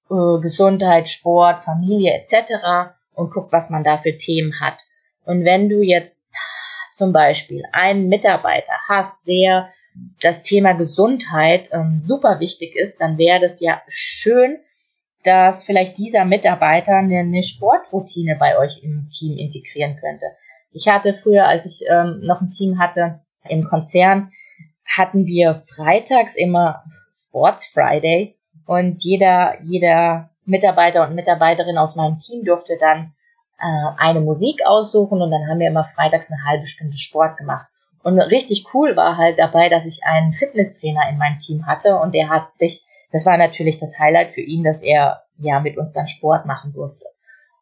äh, 0.10 0.42
Gesundheit, 0.42 1.08
Sport, 1.08 1.64
Familie 1.64 2.14
etc. 2.14 2.94
und 3.14 3.32
guckt, 3.32 3.52
was 3.52 3.70
man 3.70 3.84
da 3.84 3.98
für 3.98 4.18
Themen 4.18 4.60
hat. 4.60 4.82
Und 5.26 5.46
wenn 5.46 5.70
du 5.70 5.82
jetzt 5.82 6.28
zum 6.98 7.14
Beispiel 7.14 7.64
einen 7.72 8.10
Mitarbeiter 8.10 8.74
hast, 8.88 9.28
der 9.28 9.70
das 10.22 10.44
Thema 10.44 10.74
Gesundheit 10.74 11.70
ähm, 11.72 12.00
super 12.00 12.40
wichtig 12.40 12.76
ist, 12.76 13.00
dann 13.02 13.18
wäre 13.18 13.40
das 13.40 13.62
ja 13.62 13.82
schön, 13.88 14.60
dass 15.24 15.64
vielleicht 15.64 15.98
dieser 15.98 16.26
Mitarbeiter 16.26 16.96
eine, 16.96 17.20
eine, 17.20 17.44
Sportroutine 17.44 18.36
bei 18.40 18.58
euch 18.58 18.82
im 18.84 19.10
Team 19.10 19.38
integrieren 19.38 19.98
könnte. 19.98 20.26
Ich 20.72 20.88
hatte 20.88 21.14
früher, 21.14 21.48
als 21.48 21.66
ich 21.66 21.88
ähm, 21.90 22.22
noch 22.24 22.42
ein 22.42 22.50
Team 22.50 22.80
hatte 22.80 23.22
im 23.48 23.64
Konzern, 23.66 24.32
hatten 24.98 25.26
wir 25.26 25.56
freitags 25.56 26.36
immer 26.36 26.84
Sports 27.14 27.68
Friday 27.68 28.36
und 28.66 29.04
jeder, 29.04 29.62
jeder 29.64 30.30
Mitarbeiter 30.46 31.08
und 31.08 31.16
Mitarbeiterin 31.16 31.78
aus 31.78 31.96
meinem 31.96 32.20
Team 32.20 32.44
durfte 32.44 32.78
dann 32.80 33.14
äh, 33.60 33.96
eine 33.98 34.22
Musik 34.22 34.66
aussuchen 34.66 35.22
und 35.22 35.32
dann 35.32 35.48
haben 35.48 35.60
wir 35.60 35.68
immer 35.68 35.84
freitags 35.84 36.32
eine 36.32 36.44
halbe 36.46 36.66
Stunde 36.66 36.98
Sport 36.98 37.38
gemacht. 37.38 37.68
Und 38.04 38.20
richtig 38.20 38.66
cool 38.74 38.96
war 38.96 39.18
halt 39.18 39.38
dabei, 39.38 39.70
dass 39.70 39.86
ich 39.86 40.02
einen 40.04 40.34
Fitnesstrainer 40.34 41.10
in 41.10 41.18
meinem 41.18 41.38
Team 41.38 41.68
hatte 41.68 41.98
und 42.00 42.16
der 42.16 42.30
hat 42.30 42.52
sich, 42.52 42.84
das 43.12 43.26
war 43.26 43.38
natürlich 43.38 43.78
das 43.78 43.98
Highlight 44.00 44.34
für 44.34 44.42
ihn, 44.42 44.64
dass 44.64 44.82
er 44.82 45.24
ja 45.38 45.60
mit 45.60 45.78
uns 45.78 45.94
dann 45.94 46.08
Sport 46.08 46.46
machen 46.46 46.74
durfte. 46.74 47.06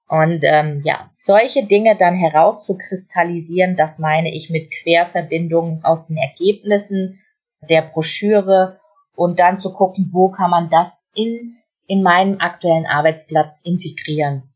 Und 0.10 0.44
ähm, 0.44 0.82
ja, 0.84 1.12
solche 1.14 1.68
Dinge 1.68 1.96
dann 1.96 2.16
herauszukristallisieren, 2.16 3.76
das 3.76 4.00
meine 4.00 4.34
ich 4.34 4.50
mit 4.50 4.72
Querverbindungen 4.72 5.86
aus 5.86 6.08
den 6.08 6.18
Ergebnissen 6.18 7.22
der 7.70 7.84
Broschüre 7.84 8.80
und 9.16 9.40
dann 9.40 9.60
zu 9.60 9.72
gucken, 9.72 10.10
wo 10.12 10.30
kann 10.30 10.50
man 10.50 10.70
das 10.72 11.04
in, 11.14 11.58
in 11.86 12.02
meinen 12.02 12.40
aktuellen 12.40 12.88
Arbeitsplatz 12.88 13.62
integrieren. 13.64 14.50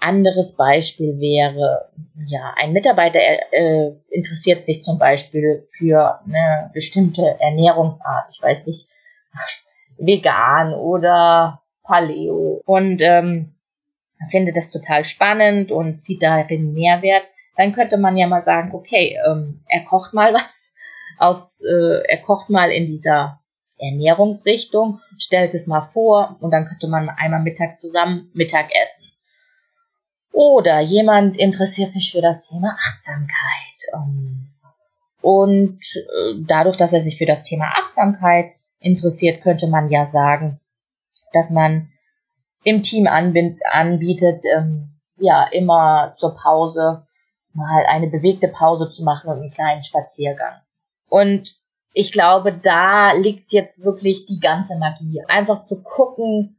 Anderes 0.00 0.56
Beispiel 0.56 1.20
wäre, 1.20 1.92
ja, 2.26 2.54
ein 2.56 2.72
Mitarbeiter 2.72 3.20
äh, 3.20 3.92
interessiert 4.08 4.64
sich 4.64 4.82
zum 4.82 4.98
Beispiel 4.98 5.68
für 5.70 6.18
eine 6.24 6.70
bestimmte 6.74 7.36
Ernährungsart, 7.38 8.24
ich 8.32 8.42
weiß 8.42 8.66
nicht, 8.66 8.88
vegan 9.98 10.74
oder 10.74 11.62
Paleo 11.84 12.60
und 12.64 13.00
ähm, 13.02 13.54
findet 14.28 14.56
das 14.56 14.70
total 14.70 15.04
spannend 15.04 15.70
und 15.70 16.00
sieht 16.00 16.22
darin 16.22 16.72
Mehrwert, 16.72 17.24
dann 17.56 17.72
könnte 17.72 17.98
man 17.98 18.16
ja 18.16 18.26
mal 18.26 18.42
sagen, 18.42 18.74
okay, 18.74 19.18
ähm, 19.26 19.64
er 19.68 19.84
kocht 19.84 20.12
mal 20.12 20.34
was 20.34 20.74
aus, 21.18 21.62
äh, 21.62 22.02
er 22.08 22.18
kocht 22.22 22.50
mal 22.50 22.70
in 22.70 22.86
dieser 22.86 23.40
Ernährungsrichtung, 23.78 25.00
stellt 25.18 25.54
es 25.54 25.66
mal 25.66 25.82
vor 25.82 26.36
und 26.40 26.50
dann 26.50 26.66
könnte 26.66 26.86
man 26.86 27.08
einmal 27.08 27.40
mittags 27.40 27.78
zusammen 27.78 28.30
Mittag 28.34 28.68
essen. 28.84 29.10
Oder 30.32 30.80
jemand 30.80 31.36
interessiert 31.38 31.90
sich 31.90 32.12
für 32.12 32.20
das 32.20 32.44
Thema 32.44 32.76
Achtsamkeit. 32.78 33.94
Ähm, 33.94 34.50
und 35.20 35.80
äh, 35.96 36.44
dadurch, 36.46 36.76
dass 36.76 36.92
er 36.92 37.00
sich 37.00 37.18
für 37.18 37.26
das 37.26 37.42
Thema 37.42 37.66
Achtsamkeit 37.84 38.50
interessiert, 38.78 39.42
könnte 39.42 39.66
man 39.66 39.90
ja 39.90 40.06
sagen, 40.06 40.60
dass 41.32 41.50
man 41.50 41.90
im 42.64 42.82
Team 42.82 43.06
anbietet, 43.06 44.44
ähm, 44.44 44.90
ja, 45.18 45.46
immer 45.52 46.12
zur 46.14 46.36
Pause 46.36 47.06
mal 47.52 47.84
eine 47.86 48.06
bewegte 48.06 48.48
Pause 48.48 48.88
zu 48.88 49.02
machen 49.02 49.30
und 49.30 49.40
einen 49.40 49.50
kleinen 49.50 49.82
Spaziergang. 49.82 50.60
Und 51.08 51.56
ich 51.92 52.12
glaube, 52.12 52.52
da 52.52 53.12
liegt 53.12 53.52
jetzt 53.52 53.84
wirklich 53.84 54.26
die 54.26 54.38
ganze 54.38 54.76
Magie. 54.76 55.22
Einfach 55.26 55.62
zu 55.62 55.82
gucken, 55.82 56.56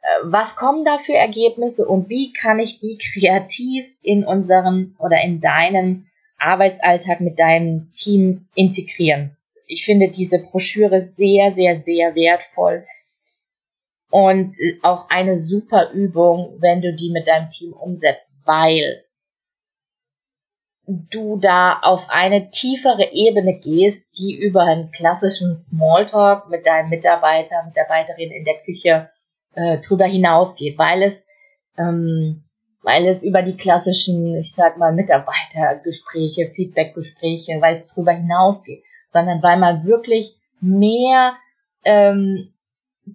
äh, 0.00 0.06
was 0.24 0.56
kommen 0.56 0.84
da 0.84 0.98
für 0.98 1.14
Ergebnisse 1.14 1.86
und 1.86 2.08
wie 2.08 2.32
kann 2.32 2.58
ich 2.58 2.80
die 2.80 2.98
kreativ 2.98 3.86
in 4.02 4.24
unseren 4.24 4.96
oder 4.98 5.22
in 5.22 5.40
deinen 5.40 6.10
Arbeitsalltag 6.38 7.20
mit 7.20 7.38
deinem 7.38 7.92
Team 7.92 8.48
integrieren. 8.54 9.36
Ich 9.66 9.84
finde 9.84 10.08
diese 10.08 10.42
Broschüre 10.42 11.02
sehr, 11.02 11.52
sehr, 11.52 11.76
sehr 11.78 12.14
wertvoll 12.16 12.84
und 14.12 14.54
auch 14.82 15.08
eine 15.08 15.38
super 15.38 15.90
Übung, 15.92 16.58
wenn 16.60 16.82
du 16.82 16.94
die 16.94 17.10
mit 17.10 17.26
deinem 17.26 17.48
Team 17.48 17.72
umsetzt, 17.72 18.30
weil 18.44 19.04
du 20.86 21.38
da 21.38 21.78
auf 21.80 22.10
eine 22.10 22.50
tiefere 22.50 23.10
Ebene 23.12 23.58
gehst, 23.58 24.18
die 24.18 24.34
über 24.34 24.64
einen 24.64 24.90
klassischen 24.90 25.56
Smalltalk 25.56 26.50
mit 26.50 26.66
deinem 26.66 26.90
Mitarbeiter, 26.90 27.64
Mitarbeiterin 27.64 28.30
in 28.30 28.44
der 28.44 28.58
Küche 28.58 29.08
äh, 29.54 29.78
drüber 29.78 30.04
hinausgeht, 30.04 30.76
weil 30.76 31.02
es 31.02 31.26
ähm, 31.78 32.44
weil 32.82 33.06
es 33.06 33.22
über 33.22 33.40
die 33.40 33.56
klassischen, 33.56 34.36
ich 34.36 34.52
sag 34.52 34.76
mal, 34.76 34.92
Mitarbeitergespräche, 34.92 36.50
Feedbackgespräche, 36.54 37.62
weil 37.62 37.74
es 37.74 37.86
drüber 37.86 38.12
hinausgeht, 38.12 38.82
sondern 39.08 39.42
weil 39.42 39.58
man 39.58 39.86
wirklich 39.86 40.36
mehr 40.60 41.34
ähm, 41.84 42.52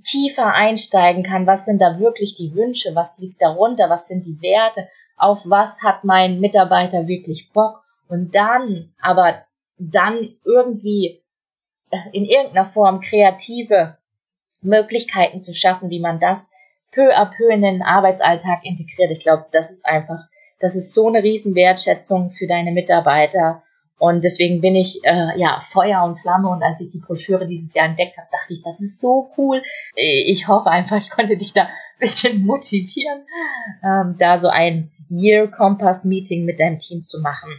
tiefer 0.03 0.53
einsteigen 0.53 1.23
kann, 1.23 1.47
was 1.47 1.65
sind 1.65 1.81
da 1.81 1.99
wirklich 1.99 2.35
die 2.35 2.53
Wünsche, 2.53 2.95
was 2.95 3.19
liegt 3.19 3.41
darunter, 3.41 3.89
was 3.89 4.07
sind 4.07 4.25
die 4.25 4.41
Werte, 4.41 4.87
auf 5.15 5.43
was 5.47 5.81
hat 5.81 6.03
mein 6.03 6.39
Mitarbeiter 6.39 7.07
wirklich 7.07 7.51
Bock? 7.53 7.83
Und 8.07 8.35
dann, 8.35 8.93
aber 9.01 9.43
dann 9.77 10.35
irgendwie 10.43 11.21
äh, 11.91 11.97
in 12.11 12.25
irgendeiner 12.25 12.65
Form 12.65 13.01
kreative 13.01 13.97
Möglichkeiten 14.61 15.43
zu 15.43 15.53
schaffen, 15.53 15.89
wie 15.89 15.99
man 15.99 16.19
das 16.19 16.49
peu 16.91 17.15
à 17.15 17.25
peu 17.25 17.49
in 17.49 17.61
den 17.61 17.81
Arbeitsalltag 17.81 18.63
integriert. 18.63 19.11
Ich 19.11 19.19
glaube, 19.19 19.45
das 19.51 19.71
ist 19.71 19.85
einfach, 19.85 20.27
das 20.59 20.75
ist 20.75 20.93
so 20.93 21.07
eine 21.07 21.23
Riesenwertschätzung 21.23 22.31
für 22.31 22.47
deine 22.47 22.71
Mitarbeiter 22.71 23.63
und 23.99 24.23
deswegen 24.23 24.61
bin 24.61 24.75
ich 24.75 24.99
äh, 25.03 25.39
ja 25.39 25.59
Feuer 25.61 26.03
und 26.03 26.17
Flamme. 26.17 26.49
Und 26.49 26.61
als 26.61 26.81
ich 26.81 26.91
die 26.91 26.99
Broschüre 26.99 27.47
dieses 27.47 27.73
Jahr 27.73 27.87
entdeckt 27.87 28.17
habe, 28.17 28.27
dachte 28.31 28.53
ich, 28.53 28.61
das 28.63 28.79
ist 28.79 29.01
so 29.01 29.31
cool. 29.37 29.61
Ich 29.95 30.47
hoffe 30.47 30.69
einfach, 30.69 30.97
ich 30.97 31.09
konnte 31.09 31.35
dich 31.35 31.53
da 31.53 31.63
ein 31.63 31.99
bisschen 31.99 32.41
motivieren, 32.45 33.25
ähm, 33.83 34.15
da 34.19 34.37
so 34.37 34.49
ein 34.49 34.91
Year 35.09 35.47
Compass 35.47 36.05
Meeting 36.05 36.45
mit 36.45 36.59
deinem 36.59 36.77
Team 36.77 37.03
zu 37.05 37.19
machen. 37.21 37.49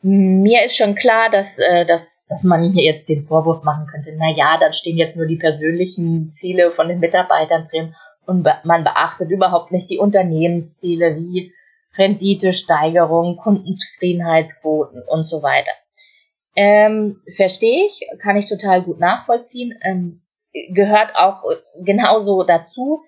Mir 0.00 0.64
ist 0.64 0.76
schon 0.76 0.94
klar, 0.94 1.28
dass, 1.28 1.58
äh, 1.58 1.84
dass, 1.84 2.24
dass 2.28 2.44
man 2.44 2.72
mir 2.72 2.84
jetzt 2.84 3.08
den 3.08 3.22
Vorwurf 3.22 3.64
machen 3.64 3.86
könnte, 3.90 4.14
na 4.16 4.30
ja, 4.30 4.56
dann 4.58 4.72
stehen 4.72 4.96
jetzt 4.96 5.16
nur 5.16 5.26
die 5.26 5.36
persönlichen 5.36 6.32
Ziele 6.32 6.70
von 6.70 6.88
den 6.88 7.00
Mitarbeitern 7.00 7.66
drin 7.68 7.94
und 8.24 8.46
man 8.62 8.84
beachtet 8.84 9.30
überhaupt 9.30 9.72
nicht 9.72 9.90
die 9.90 9.98
Unternehmensziele 9.98 11.16
wie 11.16 11.52
Renditesteigerung, 11.98 13.36
Kundenzufriedenheitsquoten 13.36 15.02
und 15.06 15.24
so 15.24 15.42
weiter. 15.42 15.72
Ähm, 16.54 17.20
Verstehe 17.34 17.86
ich, 17.86 18.00
kann 18.20 18.36
ich 18.36 18.46
total 18.46 18.82
gut 18.82 18.98
nachvollziehen. 18.98 19.78
Ähm, 19.82 20.22
gehört 20.70 21.14
auch 21.14 21.42
genauso 21.80 22.42
dazu. 22.42 23.04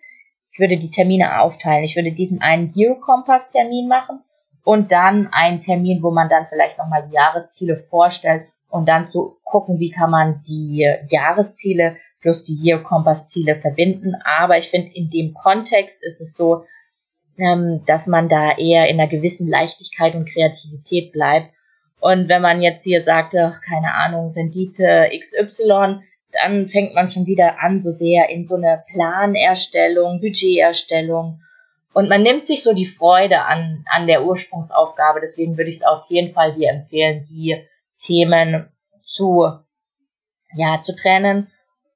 Ich 0.53 0.59
würde 0.59 0.77
die 0.77 0.91
Termine 0.91 1.41
aufteilen. 1.41 1.85
Ich 1.85 1.97
würde 1.97 2.13
diesen 2.13 2.43
einen 2.43 2.73
Year-Kompass-Termin 2.75 3.89
machen 3.89 4.21
und 4.65 4.93
dann 4.93 5.29
einen 5.33 5.61
Termin, 5.61 6.03
wo 6.03 6.11
man 6.11 6.29
dann 6.29 6.47
vielleicht 6.49 6.79
nochmal 6.79 7.07
die 7.09 7.15
Jahresziele 7.15 7.77
vorstellt 7.77 8.47
und 8.69 8.89
dann 8.89 9.09
zu 9.09 9.39
gucken, 9.45 9.79
wie 9.79 9.91
kann 9.91 10.11
man 10.11 10.43
die 10.49 10.87
Jahresziele 11.09 11.97
plus 12.21 12.43
die 12.43 12.59
Year-Kompass-Ziele 12.63 13.57
verbinden. 13.57 14.15
Aber 14.25 14.59
ich 14.59 14.69
finde, 14.69 14.93
in 14.95 15.11
dem 15.11 15.35
Kontext 15.35 16.03
ist 16.03 16.21
es 16.21 16.35
so, 16.35 16.65
ähm, 17.41 17.83
dass 17.87 18.07
man 18.07 18.29
da 18.29 18.57
eher 18.57 18.89
in 18.89 19.01
einer 19.01 19.09
gewissen 19.09 19.49
Leichtigkeit 19.49 20.15
und 20.15 20.29
Kreativität 20.29 21.13
bleibt. 21.13 21.53
Und 22.01 22.29
wenn 22.29 22.43
man 22.43 22.63
jetzt 22.63 22.85
hier 22.85 23.03
sagt, 23.03 23.35
ach, 23.37 23.61
keine 23.61 23.95
Ahnung, 23.95 24.33
Rendite 24.33 25.11
XY, 25.19 26.01
dann 26.33 26.69
fängt 26.69 26.95
man 26.95 27.09
schon 27.09 27.27
wieder 27.27 27.63
an, 27.63 27.81
so 27.81 27.91
sehr 27.91 28.29
in 28.31 28.45
so 28.45 28.57
eine 28.57 28.85
Planerstellung, 28.93 30.21
Budgeterstellung. 30.21 31.41
Und 31.93 32.09
man 32.09 32.23
nimmt 32.23 32.47
sich 32.47 32.63
so 32.63 32.73
die 32.73 32.87
Freude 32.87 33.43
an, 33.43 33.85
an 33.91 34.07
der 34.07 34.25
Ursprungsaufgabe. 34.25 35.21
Deswegen 35.21 35.57
würde 35.57 35.71
ich 35.71 35.77
es 35.77 35.87
auf 35.87 36.05
jeden 36.09 36.33
Fall 36.33 36.55
dir 36.55 36.71
empfehlen, 36.71 37.25
die 37.29 37.57
Themen 37.99 38.69
zu, 39.05 39.49
ja, 40.55 40.81
zu 40.81 40.95
trennen. 40.95 41.49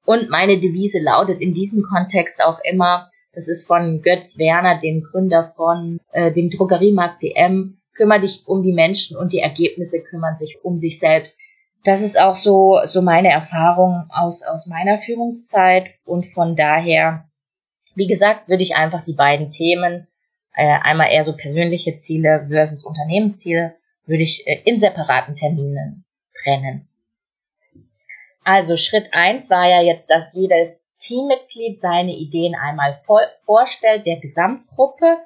Und 0.05 0.29
meine 0.29 0.59
Devise 0.59 0.99
lautet 0.99 1.41
in 1.41 1.53
diesem 1.53 1.83
Kontext 1.83 2.43
auch 2.43 2.59
immer, 2.63 3.09
das 3.35 3.47
ist 3.47 3.67
von 3.67 4.01
Götz 4.01 4.39
Werner, 4.39 4.79
dem 4.79 5.03
Gründer 5.03 5.43
von 5.43 5.99
äh, 6.11 6.31
dem 6.31 6.49
Drogeriemarkt 6.49 7.21
DM. 7.21 7.77
Kümmer 7.95 8.19
dich 8.19 8.43
um 8.47 8.63
die 8.63 8.73
Menschen 8.73 9.15
und 9.15 9.31
die 9.31 9.39
Ergebnisse 9.39 10.01
kümmern 10.01 10.37
sich 10.37 10.57
um 10.63 10.77
sich 10.77 10.99
selbst. 10.99 11.39
Das 11.83 12.01
ist 12.01 12.19
auch 12.19 12.35
so, 12.35 12.79
so 12.85 13.01
meine 13.01 13.29
Erfahrung 13.29 14.05
aus, 14.09 14.41
aus 14.43 14.67
meiner 14.67 14.97
Führungszeit 14.97 15.91
und 16.03 16.25
von 16.25 16.55
daher, 16.55 17.29
wie 17.95 18.07
gesagt, 18.07 18.49
würde 18.49 18.63
ich 18.63 18.75
einfach 18.75 19.05
die 19.05 19.13
beiden 19.13 19.51
Themen, 19.51 20.07
äh, 20.55 20.79
einmal 20.81 21.11
eher 21.11 21.23
so 21.23 21.35
persönliche 21.35 21.95
Ziele 21.95 22.47
versus 22.49 22.83
Unternehmensziele, 22.85 23.75
würde 24.05 24.23
ich 24.23 24.47
äh, 24.47 24.61
in 24.65 24.79
separaten 24.79 25.35
Terminen 25.35 26.05
trennen. 26.43 26.87
Also 28.43 28.77
Schritt 28.77 29.09
eins 29.13 29.49
war 29.49 29.67
ja 29.67 29.81
jetzt, 29.81 30.09
dass 30.09 30.33
jedes 30.33 30.79
Teammitglied 31.05 31.81
seine 31.81 32.13
Ideen 32.13 32.55
einmal 32.55 32.99
vorstellt 33.37 34.05
der 34.05 34.19
Gesamtgruppe 34.19 35.17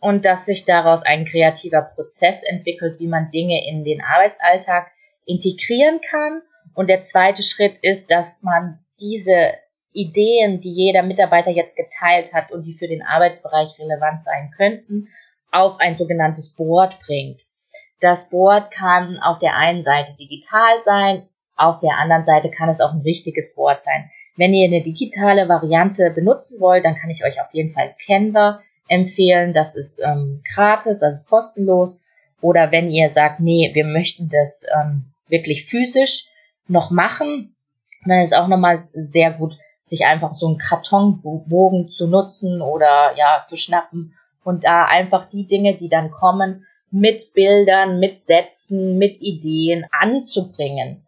und 0.00 0.24
dass 0.24 0.46
sich 0.46 0.64
daraus 0.64 1.02
ein 1.02 1.24
kreativer 1.24 1.82
Prozess 1.82 2.42
entwickelt, 2.42 2.98
wie 2.98 3.06
man 3.06 3.30
Dinge 3.30 3.66
in 3.68 3.84
den 3.84 4.02
Arbeitsalltag 4.02 4.90
integrieren 5.24 6.00
kann. 6.00 6.42
Und 6.74 6.90
der 6.90 7.02
zweite 7.02 7.42
Schritt 7.42 7.78
ist, 7.82 8.10
dass 8.10 8.42
man 8.42 8.80
diese 9.00 9.52
Ideen, 9.92 10.60
die 10.60 10.72
jeder 10.72 11.02
Mitarbeiter 11.02 11.50
jetzt 11.50 11.76
geteilt 11.76 12.32
hat 12.32 12.50
und 12.50 12.64
die 12.64 12.72
für 12.72 12.88
den 12.88 13.02
Arbeitsbereich 13.02 13.78
relevant 13.78 14.22
sein 14.22 14.50
könnten, 14.56 15.08
auf 15.50 15.78
ein 15.80 15.96
sogenanntes 15.96 16.54
Board 16.54 16.98
bringt. 17.00 17.40
Das 18.00 18.30
Board 18.30 18.70
kann 18.72 19.18
auf 19.18 19.38
der 19.38 19.54
einen 19.54 19.84
Seite 19.84 20.16
digital 20.18 20.82
sein, 20.84 21.28
auf 21.56 21.78
der 21.80 21.98
anderen 21.98 22.24
Seite 22.24 22.50
kann 22.50 22.68
es 22.68 22.80
auch 22.80 22.92
ein 22.92 23.02
richtiges 23.02 23.54
Board 23.54 23.84
sein. 23.84 24.10
Wenn 24.36 24.54
ihr 24.54 24.66
eine 24.66 24.82
digitale 24.82 25.48
Variante 25.48 26.10
benutzen 26.10 26.60
wollt, 26.60 26.84
dann 26.84 26.96
kann 26.96 27.10
ich 27.10 27.24
euch 27.24 27.40
auf 27.40 27.52
jeden 27.52 27.72
Fall 27.72 27.94
Canva 28.04 28.60
empfehlen. 28.88 29.52
Das 29.52 29.76
ist 29.76 30.00
ähm, 30.02 30.42
gratis, 30.54 31.02
also 31.02 31.14
ist 31.14 31.28
kostenlos. 31.28 31.98
Oder 32.40 32.72
wenn 32.72 32.90
ihr 32.90 33.10
sagt, 33.10 33.40
nee, 33.40 33.70
wir 33.74 33.84
möchten 33.84 34.28
das 34.28 34.64
ähm, 34.74 35.12
wirklich 35.28 35.66
physisch 35.66 36.26
noch 36.66 36.90
machen, 36.90 37.54
dann 38.04 38.20
ist 38.20 38.34
auch 38.34 38.48
nochmal 38.48 38.88
sehr 38.92 39.32
gut, 39.32 39.56
sich 39.82 40.06
einfach 40.06 40.34
so 40.34 40.46
einen 40.46 40.58
Kartonbogen 40.58 41.88
zu 41.88 42.06
nutzen 42.06 42.60
oder 42.60 43.14
ja, 43.16 43.44
zu 43.46 43.56
schnappen 43.56 44.14
und 44.44 44.64
da 44.64 44.84
einfach 44.86 45.28
die 45.28 45.46
Dinge, 45.46 45.76
die 45.76 45.88
dann 45.88 46.10
kommen, 46.10 46.66
mit 46.90 47.32
Bildern, 47.34 48.00
mit 48.00 48.22
Sätzen, 48.22 48.98
mit 48.98 49.20
Ideen 49.20 49.86
anzubringen. 49.98 51.06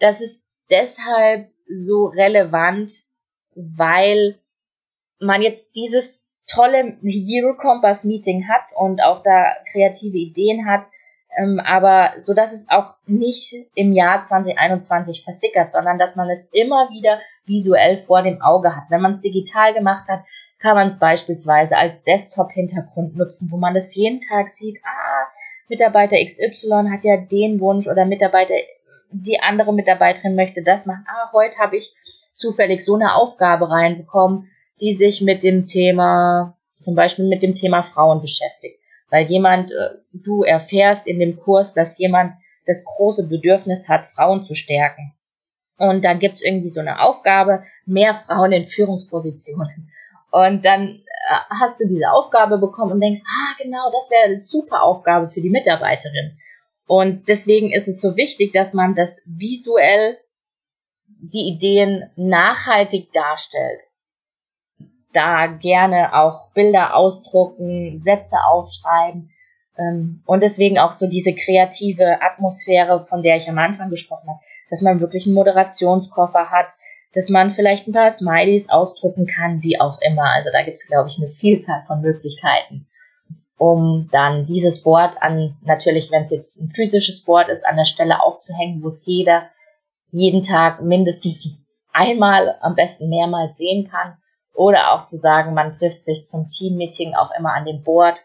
Das 0.00 0.20
ist 0.20 0.46
deshalb 0.68 1.48
so 1.68 2.06
relevant, 2.06 2.92
weil 3.54 4.38
man 5.18 5.42
jetzt 5.42 5.74
dieses 5.74 6.26
tolle 6.46 6.98
Hero 7.02 7.54
Compass 7.56 8.04
Meeting 8.04 8.48
hat 8.48 8.64
und 8.76 9.02
auch 9.02 9.22
da 9.22 9.54
kreative 9.72 10.16
Ideen 10.16 10.66
hat, 10.66 10.84
ähm, 11.38 11.60
aber 11.60 12.12
so 12.18 12.34
dass 12.34 12.52
es 12.52 12.66
auch 12.68 12.94
nicht 13.06 13.54
im 13.74 13.92
Jahr 13.92 14.24
2021 14.24 15.24
versickert, 15.24 15.72
sondern 15.72 15.98
dass 15.98 16.16
man 16.16 16.30
es 16.30 16.48
immer 16.52 16.88
wieder 16.90 17.20
visuell 17.44 17.96
vor 17.96 18.22
dem 18.22 18.40
Auge 18.40 18.76
hat. 18.76 18.84
Wenn 18.88 19.00
man 19.00 19.12
es 19.12 19.20
digital 19.20 19.74
gemacht 19.74 20.08
hat, 20.08 20.20
kann 20.58 20.74
man 20.74 20.88
es 20.88 20.98
beispielsweise 20.98 21.76
als 21.76 22.02
Desktop-Hintergrund 22.04 23.16
nutzen, 23.16 23.50
wo 23.50 23.56
man 23.56 23.74
das 23.74 23.94
jeden 23.94 24.20
Tag 24.20 24.48
sieht, 24.48 24.78
ah, 24.84 25.26
Mitarbeiter 25.68 26.16
XY 26.16 26.90
hat 26.90 27.04
ja 27.04 27.16
den 27.16 27.60
Wunsch 27.60 27.88
oder 27.88 28.04
Mitarbeiter, 28.04 28.54
die 29.10 29.40
andere 29.40 29.72
Mitarbeiterin 29.72 30.34
möchte 30.34 30.62
das 30.62 30.86
machen. 30.86 31.04
Ah, 31.08 31.30
heute 31.32 31.56
habe 31.58 31.76
ich 31.76 31.94
zufällig 32.36 32.84
so 32.84 32.94
eine 32.94 33.14
Aufgabe 33.14 33.70
reinbekommen, 33.70 34.50
die 34.80 34.94
sich 34.94 35.22
mit 35.22 35.42
dem 35.42 35.66
Thema, 35.66 36.56
zum 36.78 36.94
Beispiel 36.94 37.26
mit 37.26 37.42
dem 37.42 37.54
Thema 37.54 37.82
Frauen 37.82 38.20
beschäftigt. 38.20 38.78
Weil 39.10 39.26
jemand, 39.26 39.70
äh, 39.70 39.90
du 40.12 40.42
erfährst 40.42 41.06
in 41.06 41.18
dem 41.18 41.38
Kurs, 41.38 41.74
dass 41.74 41.98
jemand 41.98 42.34
das 42.66 42.84
große 42.84 43.28
Bedürfnis 43.28 43.88
hat, 43.88 44.04
Frauen 44.04 44.44
zu 44.44 44.54
stärken. 44.54 45.14
Und 45.78 46.04
dann 46.04 46.18
gibt's 46.18 46.42
irgendwie 46.42 46.68
so 46.68 46.80
eine 46.80 47.00
Aufgabe, 47.00 47.64
mehr 47.84 48.14
Frauen 48.14 48.52
in 48.52 48.66
Führungspositionen. 48.66 49.92
Und 50.30 50.64
dann 50.64 51.02
äh, 51.28 51.36
hast 51.60 51.80
du 51.80 51.86
diese 51.86 52.10
Aufgabe 52.10 52.58
bekommen 52.58 52.92
und 52.92 53.00
denkst, 53.00 53.22
ah, 53.24 53.62
genau, 53.62 53.90
das 53.92 54.10
wäre 54.10 54.24
eine 54.24 54.38
super 54.38 54.82
Aufgabe 54.82 55.26
für 55.26 55.40
die 55.40 55.50
Mitarbeiterin. 55.50 56.38
Und 56.86 57.28
deswegen 57.28 57.72
ist 57.72 57.88
es 57.88 58.00
so 58.00 58.16
wichtig, 58.16 58.52
dass 58.52 58.72
man 58.72 58.94
das 58.94 59.20
visuell 59.26 60.18
die 61.06 61.48
Ideen 61.48 62.10
nachhaltig 62.16 63.12
darstellt. 63.12 63.80
Da 65.12 65.46
gerne 65.46 66.14
auch 66.14 66.52
Bilder 66.52 66.94
ausdrucken, 66.94 67.98
Sätze 67.98 68.36
aufschreiben 68.48 69.30
ähm, 69.78 70.22
und 70.26 70.42
deswegen 70.42 70.78
auch 70.78 70.92
so 70.92 71.08
diese 71.08 71.34
kreative 71.34 72.20
Atmosphäre, 72.22 73.06
von 73.06 73.22
der 73.22 73.36
ich 73.36 73.48
am 73.48 73.58
Anfang 73.58 73.90
gesprochen 73.90 74.28
habe, 74.28 74.40
dass 74.70 74.82
man 74.82 75.00
wirklich 75.00 75.26
einen 75.26 75.34
Moderationskoffer 75.34 76.50
hat, 76.50 76.70
dass 77.14 77.30
man 77.30 77.50
vielleicht 77.50 77.88
ein 77.88 77.92
paar 77.92 78.10
Smileys 78.10 78.68
ausdrucken 78.68 79.26
kann, 79.26 79.62
wie 79.62 79.80
auch 79.80 79.98
immer. 80.02 80.30
Also 80.34 80.50
da 80.52 80.62
gibt 80.62 80.76
es, 80.76 80.86
glaube 80.86 81.08
ich, 81.08 81.18
eine 81.18 81.28
Vielzahl 81.28 81.82
von 81.86 82.02
Möglichkeiten, 82.02 82.86
um 83.58 84.08
dann 84.12 84.46
dieses 84.46 84.82
Board 84.82 85.20
an, 85.20 85.56
natürlich, 85.62 86.10
wenn 86.10 86.24
es 86.24 86.30
jetzt 86.30 86.60
ein 86.60 86.70
physisches 86.70 87.24
Board 87.24 87.48
ist, 87.48 87.64
an 87.64 87.76
der 87.76 87.86
Stelle 87.86 88.22
aufzuhängen, 88.22 88.82
wo 88.82 88.88
es 88.88 89.04
jeder 89.06 89.48
jeden 90.10 90.42
Tag 90.42 90.82
mindestens 90.82 91.64
einmal, 91.92 92.56
am 92.60 92.74
besten 92.74 93.08
mehrmals 93.08 93.56
sehen 93.56 93.88
kann. 93.88 94.16
Oder 94.54 94.92
auch 94.92 95.04
zu 95.04 95.16
sagen, 95.16 95.54
man 95.54 95.72
trifft 95.72 96.02
sich 96.02 96.24
zum 96.24 96.48
Teammeeting 96.48 97.14
auch 97.14 97.30
immer 97.38 97.52
an 97.52 97.64
dem 97.64 97.82
Board. 97.82 98.16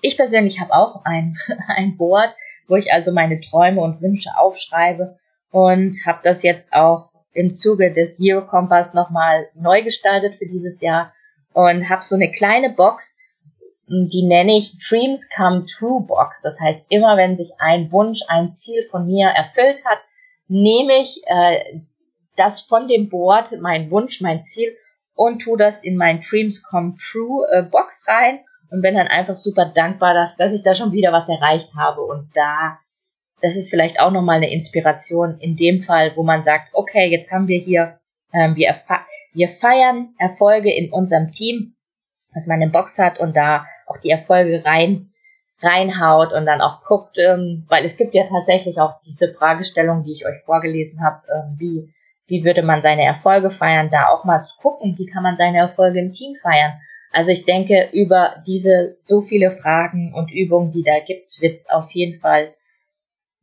Ich 0.00 0.16
persönlich 0.16 0.60
habe 0.60 0.74
auch 0.74 1.04
ein, 1.04 1.36
ein 1.68 1.96
Board, 1.96 2.34
wo 2.68 2.76
ich 2.76 2.92
also 2.92 3.12
meine 3.12 3.40
Träume 3.40 3.80
und 3.80 4.00
Wünsche 4.02 4.30
aufschreibe 4.36 5.18
und 5.50 5.96
habe 6.06 6.20
das 6.22 6.42
jetzt 6.42 6.72
auch 6.72 7.10
im 7.32 7.54
Zuge 7.54 7.92
des 7.92 8.18
Year 8.18 8.42
Compass 8.42 8.94
nochmal 8.94 9.48
neu 9.54 9.82
gestaltet 9.82 10.34
für 10.34 10.46
dieses 10.46 10.80
Jahr 10.82 11.12
und 11.54 11.88
habe 11.88 12.02
so 12.02 12.14
eine 12.14 12.30
kleine 12.30 12.70
Box, 12.70 13.18
die 13.86 14.26
nenne 14.26 14.56
ich 14.56 14.78
Dreams 14.78 15.28
Come 15.34 15.66
True 15.66 16.02
Box. 16.02 16.40
Das 16.42 16.58
heißt, 16.60 16.84
immer 16.88 17.16
wenn 17.16 17.36
sich 17.36 17.50
ein 17.58 17.90
Wunsch, 17.92 18.20
ein 18.28 18.54
Ziel 18.54 18.82
von 18.90 19.06
mir 19.06 19.28
erfüllt 19.28 19.84
hat, 19.84 19.98
nehme 20.48 20.94
ich 21.00 21.22
äh, 21.26 21.80
das 22.36 22.62
von 22.62 22.88
dem 22.88 23.08
Board, 23.08 23.52
mein 23.60 23.90
Wunsch, 23.90 24.20
mein 24.20 24.44
Ziel 24.44 24.74
und 25.14 25.42
tu 25.42 25.56
das 25.56 25.82
in 25.82 25.96
mein 25.96 26.20
Dreams 26.20 26.62
Come 26.62 26.94
True 26.96 27.46
äh, 27.50 27.62
Box 27.62 28.06
rein. 28.08 28.40
Und 28.70 28.80
bin 28.80 28.94
dann 28.94 29.08
einfach 29.08 29.34
super 29.34 29.66
dankbar, 29.66 30.14
dass, 30.14 30.38
dass 30.38 30.54
ich 30.54 30.62
da 30.62 30.74
schon 30.74 30.92
wieder 30.92 31.12
was 31.12 31.28
erreicht 31.28 31.74
habe. 31.76 32.00
Und 32.00 32.30
da 32.34 32.78
das 33.42 33.56
ist 33.56 33.70
vielleicht 33.70 34.00
auch 34.00 34.12
nochmal 34.12 34.36
eine 34.36 34.52
Inspiration 34.52 35.36
in 35.40 35.56
dem 35.56 35.82
Fall, 35.82 36.12
wo 36.14 36.22
man 36.22 36.44
sagt, 36.44 36.70
okay, 36.72 37.10
jetzt 37.10 37.32
haben 37.32 37.48
wir 37.48 37.58
hier, 37.58 37.98
ähm, 38.32 38.54
wir, 38.54 38.74
wir 39.34 39.48
feiern 39.48 40.14
Erfolge 40.16 40.72
in 40.72 40.92
unserem 40.92 41.32
Team, 41.32 41.74
dass 42.34 42.46
man 42.46 42.60
eine 42.60 42.70
Box 42.70 42.98
hat 42.98 43.18
und 43.18 43.36
da 43.36 43.66
auch 43.86 43.98
die 43.98 44.10
Erfolge 44.10 44.64
rein 44.64 45.08
reinhaut 45.60 46.32
und 46.32 46.44
dann 46.44 46.60
auch 46.60 46.80
guckt, 46.80 47.18
ähm, 47.18 47.64
weil 47.68 47.84
es 47.84 47.96
gibt 47.96 48.14
ja 48.14 48.24
tatsächlich 48.24 48.80
auch 48.80 49.00
diese 49.06 49.32
Fragestellung, 49.32 50.02
die 50.02 50.12
ich 50.12 50.26
euch 50.26 50.42
vorgelesen 50.44 51.04
habe, 51.04 51.22
ähm, 51.32 51.56
wie 51.58 51.92
wie 52.26 52.44
würde 52.44 52.62
man 52.62 52.82
seine 52.82 53.04
Erfolge 53.04 53.50
feiern, 53.50 53.90
da 53.90 54.08
auch 54.08 54.24
mal 54.24 54.44
zu 54.44 54.56
gucken, 54.60 54.96
wie 54.96 55.06
kann 55.06 55.22
man 55.22 55.36
seine 55.36 55.58
Erfolge 55.58 56.00
im 56.00 56.12
Team 56.12 56.34
feiern. 56.34 56.72
Also 57.10 57.30
ich 57.30 57.44
denke, 57.44 57.90
über 57.92 58.36
diese 58.46 58.96
so 59.00 59.20
viele 59.20 59.50
Fragen 59.50 60.14
und 60.14 60.32
Übungen, 60.32 60.72
die 60.72 60.82
da 60.82 60.98
gibt, 61.00 61.42
wird 61.42 61.56
es 61.56 61.68
auf 61.68 61.90
jeden 61.90 62.18
Fall 62.18 62.54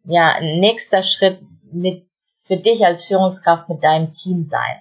ja, 0.05 0.33
ein 0.33 0.59
nächster 0.59 1.03
Schritt 1.03 1.39
mit, 1.71 2.07
für 2.47 2.57
dich 2.57 2.83
als 2.83 3.05
Führungskraft 3.05 3.69
mit 3.69 3.83
deinem 3.83 4.13
Team 4.13 4.41
sein. 4.41 4.77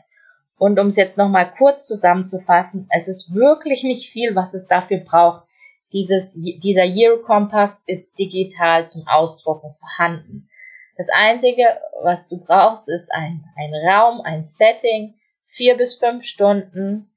Und 0.59 0.79
um 0.79 0.89
es 0.89 0.97
jetzt 0.97 1.17
nochmal 1.17 1.53
kurz 1.57 1.87
zusammenzufassen, 1.87 2.89
es 2.91 3.09
ist 3.09 3.35
wirklich 3.35 3.85
nicht 3.85 4.11
viel, 4.11 4.35
was 4.35 4.55
es 4.55 4.67
dafür 4.67 4.99
braucht. 4.99 5.47
Dieses, 5.93 6.35
dieser 6.35 6.85
Year 6.85 7.23
Kompass 7.23 7.83
ist 7.87 8.19
digital 8.19 8.89
zum 8.89 9.07
Ausdrucken 9.07 9.73
vorhanden. 9.75 10.49
Das 10.97 11.09
einzige, 11.15 11.63
was 12.03 12.29
du 12.29 12.41
brauchst, 12.45 12.89
ist 12.89 13.11
ein, 13.13 13.45
ein 13.57 13.73
Raum, 13.89 14.21
ein 14.21 14.45
Setting, 14.45 15.15
vier 15.47 15.77
bis 15.77 15.97
fünf 15.97 16.25
Stunden. 16.25 17.11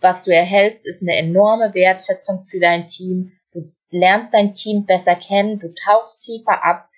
Was 0.00 0.24
du 0.24 0.34
erhältst, 0.34 0.84
ist 0.84 1.02
eine 1.02 1.16
enorme 1.16 1.74
Wertschätzung 1.74 2.46
für 2.46 2.58
dein 2.58 2.86
Team. 2.86 3.32
Du 3.52 3.72
lernst 3.90 4.32
dein 4.32 4.54
Team 4.54 4.86
besser 4.86 5.14
kennen, 5.14 5.58
du 5.58 5.72
tauchst 5.74 6.22
tiefer 6.22 6.64
ab, 6.64 6.88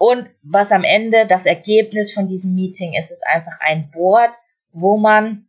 und 0.00 0.30
was 0.42 0.72
am 0.72 0.82
Ende 0.82 1.26
das 1.26 1.44
Ergebnis 1.44 2.14
von 2.14 2.26
diesem 2.26 2.54
Meeting 2.54 2.94
ist, 2.94 3.10
ist 3.10 3.22
einfach 3.26 3.60
ein 3.60 3.90
Board, 3.90 4.30
wo 4.72 4.96
man 4.96 5.46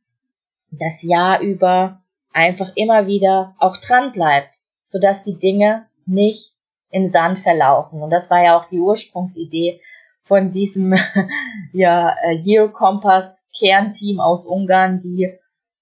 das 0.71 1.03
Jahr 1.03 1.41
über 1.41 2.01
einfach 2.33 2.71
immer 2.75 3.07
wieder 3.07 3.55
auch 3.59 3.77
dran 3.77 4.11
bleibt, 4.11 4.55
sodass 4.85 5.23
die 5.23 5.37
Dinge 5.37 5.87
nicht 6.05 6.53
in 6.89 7.09
Sand 7.09 7.39
verlaufen. 7.39 8.01
Und 8.01 8.09
das 8.09 8.29
war 8.29 8.43
ja 8.43 8.57
auch 8.57 8.69
die 8.69 8.79
Ursprungsidee 8.79 9.81
von 10.19 10.51
diesem 10.51 10.93
ja, 11.73 12.15
Year 12.43 12.69
Compass 12.69 13.49
Kernteam 13.57 14.19
aus 14.19 14.45
Ungarn, 14.45 15.01
die 15.01 15.33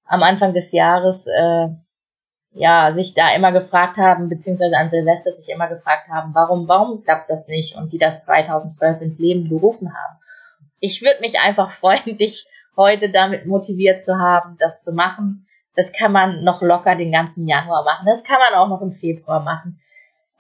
am 0.06 0.23
Anfang 0.23 0.54
des 0.54 0.71
Jahres 0.71 1.28
äh, 1.28 1.69
ja, 2.52 2.93
sich 2.93 3.13
da 3.13 3.34
immer 3.36 3.52
gefragt 3.52 3.97
haben, 3.97 4.30
beziehungsweise 4.30 4.75
an 4.78 4.89
Silvester 4.89 5.32
sich 5.32 5.54
immer 5.54 5.67
gefragt 5.67 6.10
haben, 6.10 6.34
warum, 6.34 6.67
warum 6.67 7.04
klappt 7.04 7.30
das 7.30 7.47
nicht 7.47 7.75
und 7.75 7.93
die 7.93 7.99
das 7.99 8.23
2012 8.23 9.02
ins 9.02 9.19
Leben 9.19 9.49
gerufen 9.49 9.93
haben. 9.93 10.19
Ich 10.80 11.02
würde 11.02 11.21
mich 11.21 11.38
einfach 11.39 11.71
freuen, 11.80 12.17
dich 12.17 12.47
heute 12.75 13.10
damit 13.10 13.45
motiviert 13.45 14.01
zu 14.01 14.17
haben, 14.17 14.58
das 14.60 14.82
zu 14.82 14.93
machen. 14.93 15.47
Das 15.75 15.93
kann 15.93 16.12
man 16.12 16.43
noch 16.43 16.62
locker 16.62 16.95
den 16.95 17.12
ganzen 17.12 17.47
Januar 17.47 17.84
machen. 17.84 18.05
Das 18.05 18.23
kann 18.23 18.39
man 18.39 18.60
auch 18.60 18.69
noch 18.69 18.82
im 18.82 18.91
Februar 18.91 19.41
machen. 19.41 19.79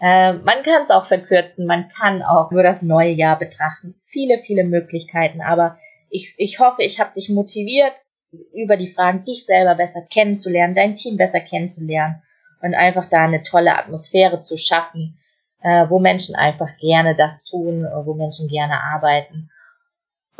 Äh, 0.01 0.33
man 0.33 0.63
kann 0.63 0.81
es 0.81 0.91
auch 0.91 1.05
verkürzen. 1.05 1.65
Man 1.65 1.89
kann 1.89 2.21
auch 2.21 2.51
nur 2.51 2.63
das 2.63 2.81
neue 2.81 3.11
Jahr 3.11 3.37
betrachten. 3.37 3.95
Viele, 4.03 4.39
viele 4.39 4.63
Möglichkeiten. 4.63 5.41
Aber 5.41 5.77
ich, 6.09 6.33
ich 6.37 6.59
hoffe, 6.59 6.83
ich 6.83 6.99
habe 6.99 7.13
dich 7.13 7.29
motiviert, 7.29 7.93
über 8.53 8.77
die 8.77 8.91
Fragen, 8.91 9.23
dich 9.23 9.45
selber 9.45 9.75
besser 9.75 10.01
kennenzulernen, 10.11 10.75
dein 10.75 10.95
Team 10.95 11.17
besser 11.17 11.39
kennenzulernen 11.39 12.21
und 12.61 12.75
einfach 12.75 13.09
da 13.09 13.23
eine 13.23 13.43
tolle 13.43 13.77
Atmosphäre 13.77 14.41
zu 14.41 14.57
schaffen, 14.57 15.17
äh, 15.61 15.89
wo 15.89 15.99
Menschen 15.99 16.35
einfach 16.35 16.69
gerne 16.79 17.15
das 17.15 17.43
tun, 17.43 17.85
wo 18.05 18.13
Menschen 18.13 18.47
gerne 18.47 18.81
arbeiten. 18.81 19.49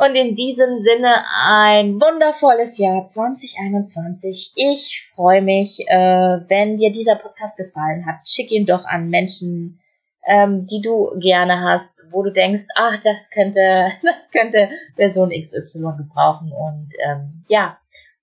Und 0.00 0.14
in 0.14 0.34
diesem 0.34 0.80
Sinne 0.80 1.26
ein 1.44 2.00
wundervolles 2.00 2.78
Jahr 2.78 3.04
2021. 3.04 4.52
Ich 4.56 5.12
freue 5.14 5.42
mich, 5.42 5.78
äh, 5.88 6.40
wenn 6.48 6.78
dir 6.78 6.90
dieser 6.90 7.16
Podcast 7.16 7.58
gefallen 7.58 8.06
hat. 8.06 8.26
Schick 8.26 8.50
ihn 8.50 8.64
doch 8.64 8.86
an 8.86 9.10
Menschen, 9.10 9.78
ähm, 10.26 10.64
die 10.64 10.80
du 10.80 11.10
gerne 11.20 11.60
hast, 11.60 12.00
wo 12.12 12.22
du 12.22 12.32
denkst, 12.32 12.62
ach, 12.76 12.98
das 13.04 13.28
könnte, 13.28 13.90
das 14.02 14.30
könnte 14.30 14.70
Person 14.96 15.38
XY 15.38 15.92
gebrauchen 15.98 16.50
und 16.50 16.88
ähm, 17.06 17.44
ja, 17.48 17.76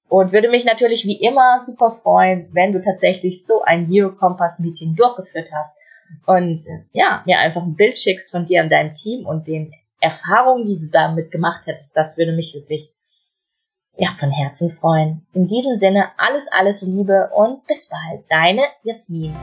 und 0.10 0.32
würde 0.32 0.50
mich 0.50 0.66
natürlich 0.66 1.06
wie 1.06 1.22
immer 1.22 1.60
super 1.62 1.92
freuen, 1.92 2.50
wenn 2.54 2.74
du 2.74 2.82
tatsächlich 2.82 3.46
so 3.46 3.62
ein 3.62 3.86
Hero 3.86 4.16
Compass 4.16 4.58
Meeting 4.58 4.96
durchgeführt 4.96 5.50
hast 5.54 5.78
und 6.26 6.66
äh, 6.66 6.86
ja, 6.94 7.22
mir 7.28 7.38
einfach 7.38 7.62
ein 7.62 7.76
Bild 7.76 8.00
schickst 8.00 8.32
von 8.32 8.46
dir 8.48 8.64
und 8.64 8.72
deinem 8.72 8.96
Team 8.96 9.28
und 9.28 9.46
den 9.46 9.72
Erfahrungen, 10.00 10.68
die 10.68 10.80
du 10.80 10.88
damit 10.88 11.32
gemacht 11.32 11.66
hättest. 11.66 11.96
Das 11.96 12.18
würde 12.18 12.34
mich 12.34 12.54
wirklich 12.54 12.94
ja, 13.98 14.14
von 14.14 14.32
Herzen 14.32 14.70
freuen. 14.70 15.26
In 15.34 15.48
diesem 15.48 15.78
Sinne 15.80 16.12
alles, 16.18 16.48
alles 16.52 16.82
Liebe 16.82 17.30
und 17.34 17.66
bis 17.66 17.90
bald. 17.90 18.24
Deine 18.30 18.62
Jasmin. 18.84 19.34